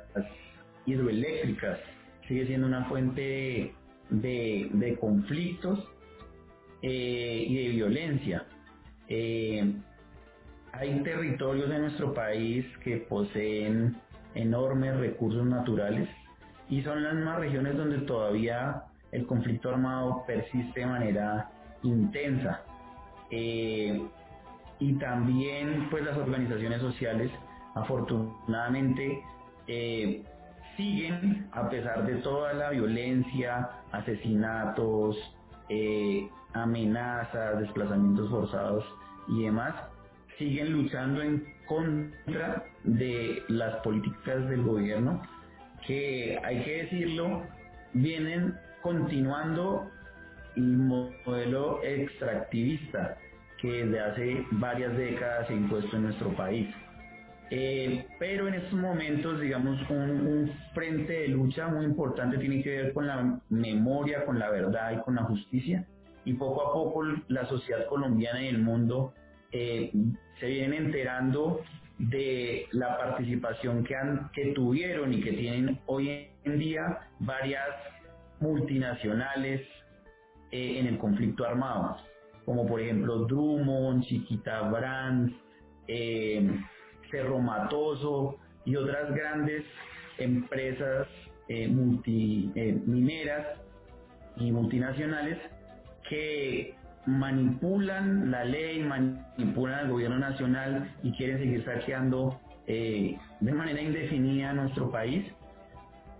hidroeléctricas 0.85 1.79
sigue 2.27 2.47
siendo 2.47 2.67
una 2.67 2.85
fuente 2.85 3.73
de, 4.09 4.69
de 4.71 4.97
conflictos 4.97 5.87
eh, 6.81 7.45
y 7.47 7.55
de 7.63 7.69
violencia. 7.69 8.45
hay 10.71 11.03
territorios 11.03 11.69
de 11.69 11.79
nuestro 11.79 12.13
país 12.13 12.65
que 12.83 12.97
poseen 12.97 13.95
enormes 14.35 14.97
recursos 14.97 15.45
naturales 15.45 16.09
y 16.69 16.81
son 16.81 17.03
las 17.03 17.13
mismas 17.13 17.39
regiones 17.39 17.77
donde 17.77 17.99
todavía 17.99 18.83
el 19.11 19.25
conflicto 19.27 19.69
armado 19.69 20.23
persiste 20.25 20.79
de 20.79 20.85
manera 20.85 21.49
intensa. 21.83 22.61
Eh, 23.29 24.01
y 24.83 24.93
también 24.95 25.87
pues 25.89 26.03
las 26.03 26.17
organizaciones 26.17 26.81
sociales 26.81 27.31
afortunadamente 27.73 29.23
eh, 29.67 30.21
siguen 30.75 31.47
a 31.53 31.69
pesar 31.69 32.05
de 32.05 32.15
toda 32.15 32.53
la 32.53 32.71
violencia, 32.71 33.69
asesinatos, 33.93 35.15
eh, 35.69 36.27
amenazas, 36.51 37.59
desplazamientos 37.59 38.29
forzados 38.29 38.83
y 39.29 39.43
demás, 39.43 39.73
siguen 40.37 40.73
luchando 40.73 41.21
en 41.21 41.45
contra 41.65 42.65
de 42.83 43.41
las 43.47 43.77
políticas 43.77 44.49
del 44.49 44.63
gobierno 44.63 45.21
que 45.87 46.37
hay 46.43 46.61
que 46.63 46.83
decirlo 46.83 47.43
vienen 47.93 48.53
continuando 48.81 49.89
el 50.57 50.77
modelo 50.77 51.81
extractivista 51.83 53.17
que 53.63 53.85
desde 53.85 53.99
hace 54.01 54.45
varias 54.51 54.95
décadas 54.97 55.47
se 55.47 55.53
impuesto 55.53 55.95
en 55.95 56.03
nuestro 56.03 56.35
país. 56.35 56.67
Eh, 57.49 58.05
pero 58.19 58.49
en 58.49 58.55
estos 58.55 58.73
momentos, 58.73 59.39
digamos, 59.39 59.79
un, 59.89 60.51
frente 60.73 61.13
de 61.13 61.27
lucha 61.29 61.69
muy 61.69 61.85
importante 61.85 62.37
tiene 62.39 62.61
que 62.61 62.69
ver 62.69 62.93
con 62.93 63.07
la 63.07 63.39
memoria, 63.49 64.25
con 64.25 64.37
la 64.37 64.49
verdad 64.49 64.91
y 64.91 65.01
con 65.01 65.15
la 65.15 65.23
justicia. 65.23 65.87
Y 66.25 66.33
poco 66.33 66.67
a 66.67 66.73
poco 66.73 67.03
la 67.29 67.45
sociedad 67.45 67.87
colombiana 67.87 68.43
y 68.43 68.47
el 68.49 68.59
mundo 68.59 69.13
eh, 69.53 69.93
se 70.41 70.45
vienen 70.47 70.87
enterando 70.87 71.61
de 71.99 72.67
la 72.71 72.97
participación 72.97 73.85
que 74.33 74.47
tuvieron 74.47 75.13
y 75.13 75.21
que 75.21 75.31
tienen 75.31 75.79
hoy 75.85 76.27
en 76.43 76.59
día 76.59 76.99
varias 77.19 77.69
multinacionales 78.41 79.61
eh, 80.51 80.79
en 80.79 80.87
el 80.87 80.97
conflicto 80.97 81.45
armado, 81.45 81.97
como 82.45 82.65
por 82.65 82.81
ejemplo 82.81 83.25
Drummond, 83.25 84.03
Chiquita 84.03 84.69
Brands, 84.69 85.33
eh, 85.87 86.49
Matoso 87.41 88.37
y 88.65 88.75
otras 88.75 89.13
grandes 89.13 89.63
empresas 90.17 91.07
eh, 91.47 91.67
multi, 91.67 92.51
mineras 92.87 93.45
y 94.37 94.51
multinacionales 94.51 95.37
que 96.09 96.73
manipulan 97.05 98.31
la 98.31 98.45
ley, 98.45 98.79
manipulan 98.81 99.81
al 99.81 99.91
gobierno 99.91 100.17
nacional 100.17 100.91
y 101.03 101.11
quieren 101.11 101.37
seguir 101.37 101.63
saqueando 101.65 102.39
de 102.65 103.19
manera 103.53 103.79
indefinida 103.79 104.53
nuestro 104.53 104.89
país. 104.89 105.23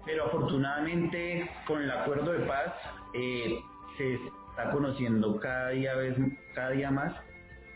Pero 0.06 0.26
afortunadamente 0.26 1.50
con 1.66 1.82
el 1.82 1.90
acuerdo 1.90 2.34
de 2.34 2.46
paz 2.46 2.74
eh, 3.14 3.60
se 3.98 4.20
está 4.54 4.70
conociendo 4.72 5.40
cada 5.40 5.70
día, 5.70 5.96
vez, 5.96 6.16
cada 6.54 6.70
día 6.70 6.92
más 6.92 7.12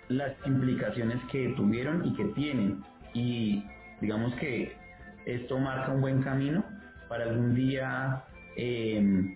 las 0.10 0.34
implicaciones 0.46 1.18
que 1.32 1.50
tuvieron 1.58 2.06
y 2.06 2.14
que 2.14 2.26
tienen. 2.26 2.84
Y 3.14 3.66
digamos 4.00 4.34
que 4.36 4.76
esto 5.26 5.58
marca 5.58 5.92
un 5.92 6.02
buen 6.02 6.22
camino 6.22 6.64
para 7.10 7.24
algún 7.24 7.56
día 7.56 8.24
eh, 8.56 9.36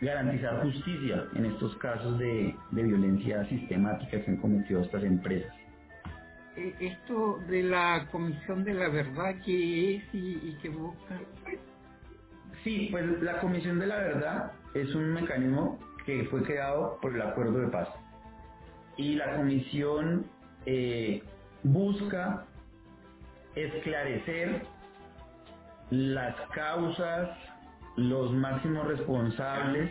garantizar 0.00 0.62
justicia 0.62 1.24
en 1.34 1.46
estos 1.46 1.76
casos 1.76 2.18
de, 2.18 2.56
violencia 2.70 3.44
sistemática 3.48 4.22
que 4.22 4.30
han 4.30 4.38
cometido 4.38 4.80
estas 4.80 5.04
empresas. 5.04 5.54
Eh, 6.56 6.74
esto 6.80 7.40
de 7.48 7.62
la 7.64 8.06
Comisión 8.10 8.64
de 8.64 8.72
la 8.72 8.88
Verdad, 8.88 9.34
¿qué 9.44 9.96
es 9.96 10.14
y, 10.14 10.38
y 10.42 10.58
qué 10.62 10.70
busca? 10.70 11.20
Sí, 12.62 12.88
pues 12.90 13.20
la 13.22 13.38
Comisión 13.40 13.78
de 13.78 13.86
la 13.86 13.98
Verdad 13.98 14.52
es 14.72 14.94
un 14.94 15.12
mecanismo 15.12 15.78
que 16.06 16.24
fue 16.24 16.42
creado 16.42 16.98
por 17.00 17.14
el 17.14 17.22
Acuerdo 17.22 17.58
de 17.58 17.68
Paz. 17.68 17.88
Y 18.96 19.14
la 19.14 19.36
Comisión 19.36 20.26
eh, 20.66 21.22
busca 21.62 22.44
esclarecer 23.54 24.62
las 25.90 26.34
causas, 26.54 27.30
los 27.96 28.32
máximos 28.32 28.86
responsables, 28.86 29.90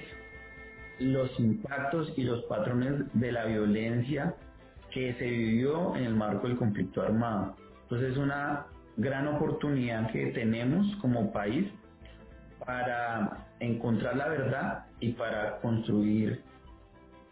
los 1.00 1.40
impactos 1.40 2.14
y 2.18 2.24
los 2.24 2.44
patrones 2.46 2.94
de 3.14 3.32
la 3.32 3.46
violencia 3.46 4.36
que 4.92 5.14
se 5.16 5.26
vivió 5.26 5.96
en 5.96 6.04
el 6.04 6.16
marco 6.16 6.48
del 6.48 6.58
conflicto 6.58 7.02
armado. 7.02 7.56
Entonces 7.84 8.12
es 8.12 8.18
una 8.18 8.68
gran 8.98 9.28
oportunidad 9.28 10.12
que 10.12 10.28
tenemos 10.28 10.96
como 10.98 11.32
país 11.32 11.68
para 12.66 13.43
encontrar 13.60 14.16
la 14.16 14.28
verdad 14.28 14.86
y 15.00 15.14
para 15.14 15.60
construir 15.62 16.42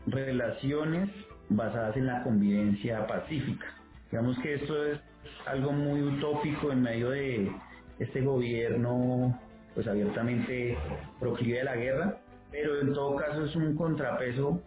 relaciones 0.08 1.10
basadas 1.50 1.96
en 1.98 2.08
la 2.08 2.24
convivencia 2.24 3.06
pacífica. 3.08 3.68
Digamos 4.12 4.38
que 4.40 4.56
esto 4.56 4.86
es 4.86 5.00
algo 5.46 5.72
muy 5.72 6.02
utópico 6.02 6.72
en 6.72 6.82
medio 6.82 7.10
de 7.10 7.52
este 8.00 8.22
gobierno 8.22 9.40
pues 9.74 9.88
abiertamente 9.88 10.78
proclive 11.20 11.62
a 11.62 11.66
la 11.66 11.76
guerra, 11.76 12.18
pero 12.52 12.82
en 12.82 12.94
todo 12.94 13.16
caso 13.16 13.46
es 13.46 13.56
un 13.56 13.76
contrapeso 13.76 14.62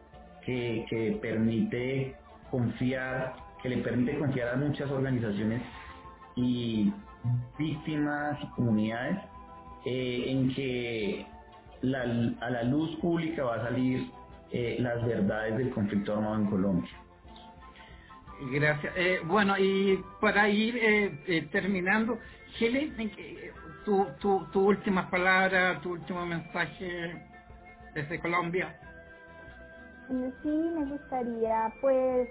que, 0.44 0.86
que 0.88 1.18
permite 1.20 2.16
confiar, 2.50 3.34
que 3.62 3.68
le 3.68 3.78
permite 3.78 4.18
confiar 4.18 4.54
a 4.54 4.56
muchas 4.56 4.90
organizaciones 4.90 5.62
y 6.36 6.92
víctimas 7.58 8.38
y 8.42 8.46
comunidades 8.48 9.18
eh, 9.84 10.24
en 10.28 10.54
que 10.54 11.26
a 12.40 12.50
la 12.50 12.62
luz 12.64 12.96
pública 13.00 13.44
va 13.44 13.56
a 13.56 13.64
salir 13.64 14.10
eh, 14.50 14.76
las 14.78 15.04
verdades 15.04 15.56
del 15.58 15.70
conflicto 15.70 16.14
armado 16.14 16.36
en 16.36 16.46
Colombia. 16.46 16.90
Gracias. 18.52 18.92
Eh, 18.96 19.20
bueno, 19.24 19.56
y 19.58 20.02
para 20.20 20.48
ir 20.48 21.50
terminando, 21.50 22.18
Helen, 22.58 22.94
tu, 23.84 24.06
tu, 24.20 24.44
tu 24.52 24.68
última 24.68 25.10
palabra, 25.10 25.80
tu 25.80 25.92
último 25.92 26.26
mensaje 26.26 27.22
desde 27.94 28.20
Colombia. 28.20 28.74
Sí, 30.42 30.48
me 30.48 30.84
gustaría 30.84 31.72
pues 31.80 32.28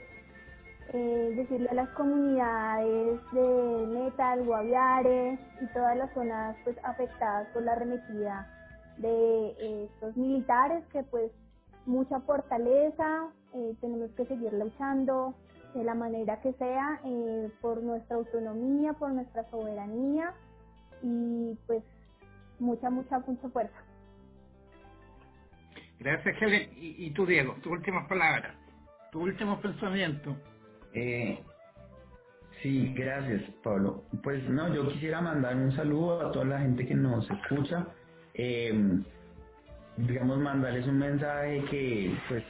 eh, 0.94 1.34
decirle 1.36 1.70
a 1.70 1.74
las 1.74 1.90
comunidades 1.90 3.20
de 3.32 3.88
Metal, 3.88 4.44
Guaviare 4.44 5.40
y 5.60 5.66
todas 5.74 5.98
las 5.98 6.14
zonas 6.14 6.56
pues 6.64 6.78
afectadas 6.84 7.48
por 7.48 7.64
la 7.64 7.72
arremetida 7.72 8.48
de 8.98 9.48
eh, 9.60 9.90
estos 9.94 10.16
militares 10.18 10.86
que 10.92 11.04
pues 11.04 11.32
mucha 11.86 12.20
fortaleza, 12.22 13.34
eh, 13.54 13.76
tenemos 13.82 14.12
que 14.12 14.26
seguir 14.26 14.54
luchando 14.54 15.36
de 15.74 15.84
la 15.84 15.96
manera 15.96 16.42
que 16.42 16.54
sea 16.54 17.02
eh, 17.06 17.52
por 17.62 17.82
nuestra 17.84 18.18
autonomía, 18.18 18.94
por 18.94 19.12
nuestra 19.12 19.50
soberanía 19.50 20.34
y 21.02 21.58
pues 21.68 21.84
mucha, 22.60 22.90
mucha, 22.90 23.20
mucha 23.20 23.50
fuerza. 23.50 23.78
Gracias, 26.00 26.36
Helen. 26.42 26.70
Y, 26.76 27.08
y 27.08 27.12
tú, 27.14 27.26
Diego, 27.26 27.56
tu 27.64 27.72
última 27.72 28.08
palabra, 28.08 28.56
tu 29.12 29.22
último 29.22 29.60
pensamiento. 29.62 30.38
Eh, 30.94 31.44
Sí, 32.62 32.94
gracias, 32.96 33.44
Pablo. 33.64 34.06
Pues 34.24 34.48
no, 34.50 34.74
yo 34.74 34.88
quisiera 34.90 35.22
mandar 35.22 35.56
un 35.56 35.72
saludo 35.74 36.28
a 36.28 36.32
toda 36.32 36.46
la 36.46 36.60
gente 36.60 36.88
que 36.88 36.96
nos 36.96 37.30
escucha. 37.30 37.88
Eh, 38.34 38.74
digamos, 39.98 40.40
mandarles 40.40 40.88
un 40.88 41.00
mensaje 41.00 41.64
que, 41.70 42.16
pues, 42.28 42.44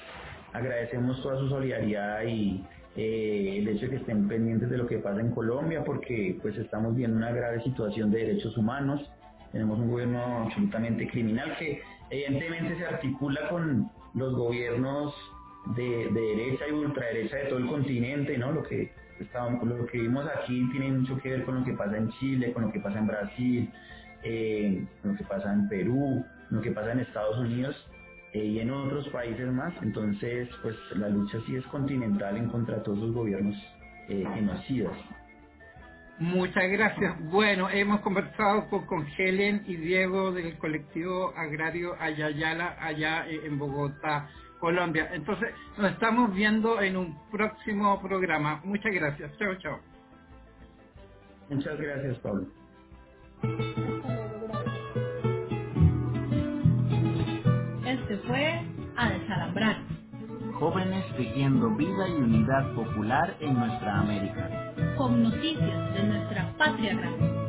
agradecemos 0.53 1.21
toda 1.21 1.37
su 1.39 1.49
solidaridad 1.49 2.23
y 2.23 2.63
eh, 2.95 3.57
el 3.59 3.67
hecho 3.67 3.85
de 3.85 3.91
que 3.91 3.95
estén 3.97 4.27
pendientes 4.27 4.69
de 4.69 4.77
lo 4.77 4.87
que 4.87 4.99
pasa 4.99 5.19
en 5.19 5.31
Colombia, 5.31 5.83
porque, 5.83 6.37
pues, 6.41 6.55
estamos 6.57 6.95
viendo 6.95 7.17
una 7.17 7.31
grave 7.31 7.61
situación 7.63 8.11
de 8.11 8.19
derechos 8.19 8.57
humanos. 8.57 9.01
Tenemos 9.51 9.79
un 9.79 9.91
gobierno 9.91 10.45
absolutamente 10.45 11.07
criminal 11.07 11.55
que, 11.57 11.81
evidentemente, 12.09 12.77
se 12.77 12.85
articula 12.85 13.49
con 13.49 13.89
los 14.13 14.33
gobiernos 14.35 15.13
de, 15.75 16.09
de 16.11 16.21
derecha 16.21 16.67
y 16.67 16.71
ultraderecha 16.71 17.37
de 17.37 17.45
todo 17.45 17.59
el 17.59 17.67
continente, 17.67 18.37
¿no? 18.37 18.51
Lo 18.51 18.63
que 18.63 18.91
estábamos, 19.19 19.63
lo 19.67 19.85
que 19.85 19.99
vimos 19.99 20.25
aquí 20.27 20.67
tiene 20.71 20.91
mucho 20.91 21.17
que 21.17 21.29
ver 21.29 21.45
con 21.45 21.59
lo 21.59 21.65
que 21.65 21.73
pasa 21.73 21.97
en 21.97 22.09
Chile, 22.13 22.53
con 22.53 22.63
lo 22.63 22.71
que 22.71 22.79
pasa 22.79 22.99
en 22.99 23.07
Brasil, 23.07 23.69
eh, 24.23 24.85
lo 25.03 25.15
que 25.15 25.23
pasa 25.23 25.53
en 25.53 25.67
Perú, 25.69 26.25
lo 26.49 26.61
que 26.61 26.71
pasa 26.71 26.91
en 26.91 26.99
Estados 26.99 27.37
Unidos 27.37 27.75
eh, 28.33 28.45
y 28.45 28.59
en 28.59 28.71
otros 28.71 29.07
países 29.09 29.47
más. 29.51 29.73
Entonces, 29.81 30.49
pues 30.61 30.75
la 30.95 31.09
lucha 31.09 31.37
sí 31.45 31.55
es 31.55 31.65
continental 31.67 32.37
en 32.37 32.49
contra 32.49 32.77
de 32.77 32.83
todos 32.83 32.99
los 32.99 33.13
gobiernos 33.13 33.55
eh, 34.09 34.25
genocidas. 34.35 34.97
Muchas 36.19 36.69
gracias. 36.69 37.19
Bueno, 37.31 37.69
hemos 37.69 38.01
conversado 38.01 38.69
con, 38.69 38.85
con 38.85 39.05
Helen 39.17 39.63
y 39.65 39.75
Diego 39.75 40.31
del 40.31 40.57
colectivo 40.57 41.33
agrario 41.35 41.95
Ayayala 41.99 42.77
allá 42.79 43.27
eh, 43.27 43.41
en 43.45 43.57
Bogotá, 43.57 44.29
Colombia. 44.59 45.09
Entonces, 45.11 45.49
nos 45.77 45.91
estamos 45.91 46.33
viendo 46.33 46.81
en 46.81 46.97
un 46.97 47.29
próximo 47.29 48.01
programa. 48.01 48.61
Muchas 48.63 48.93
gracias. 48.93 49.35
Chao, 49.37 49.55
chao. 49.57 49.79
Muchas 51.49 51.77
gracias, 51.79 52.17
Pablo. 52.19 52.62
Este 57.85 58.17
fue 58.27 58.61
A 58.97 59.09
Desalambrar. 59.09 59.77
Jóvenes 60.59 61.05
tejiendo 61.17 61.69
vida 61.75 62.07
y 62.09 62.13
unidad 62.13 62.73
popular 62.75 63.37
en 63.41 63.55
nuestra 63.55 63.99
América. 63.99 64.73
Con 64.97 65.23
noticias 65.23 65.93
de 65.95 66.03
nuestra 66.03 66.53
patria 66.57 66.95
grande. 66.95 67.42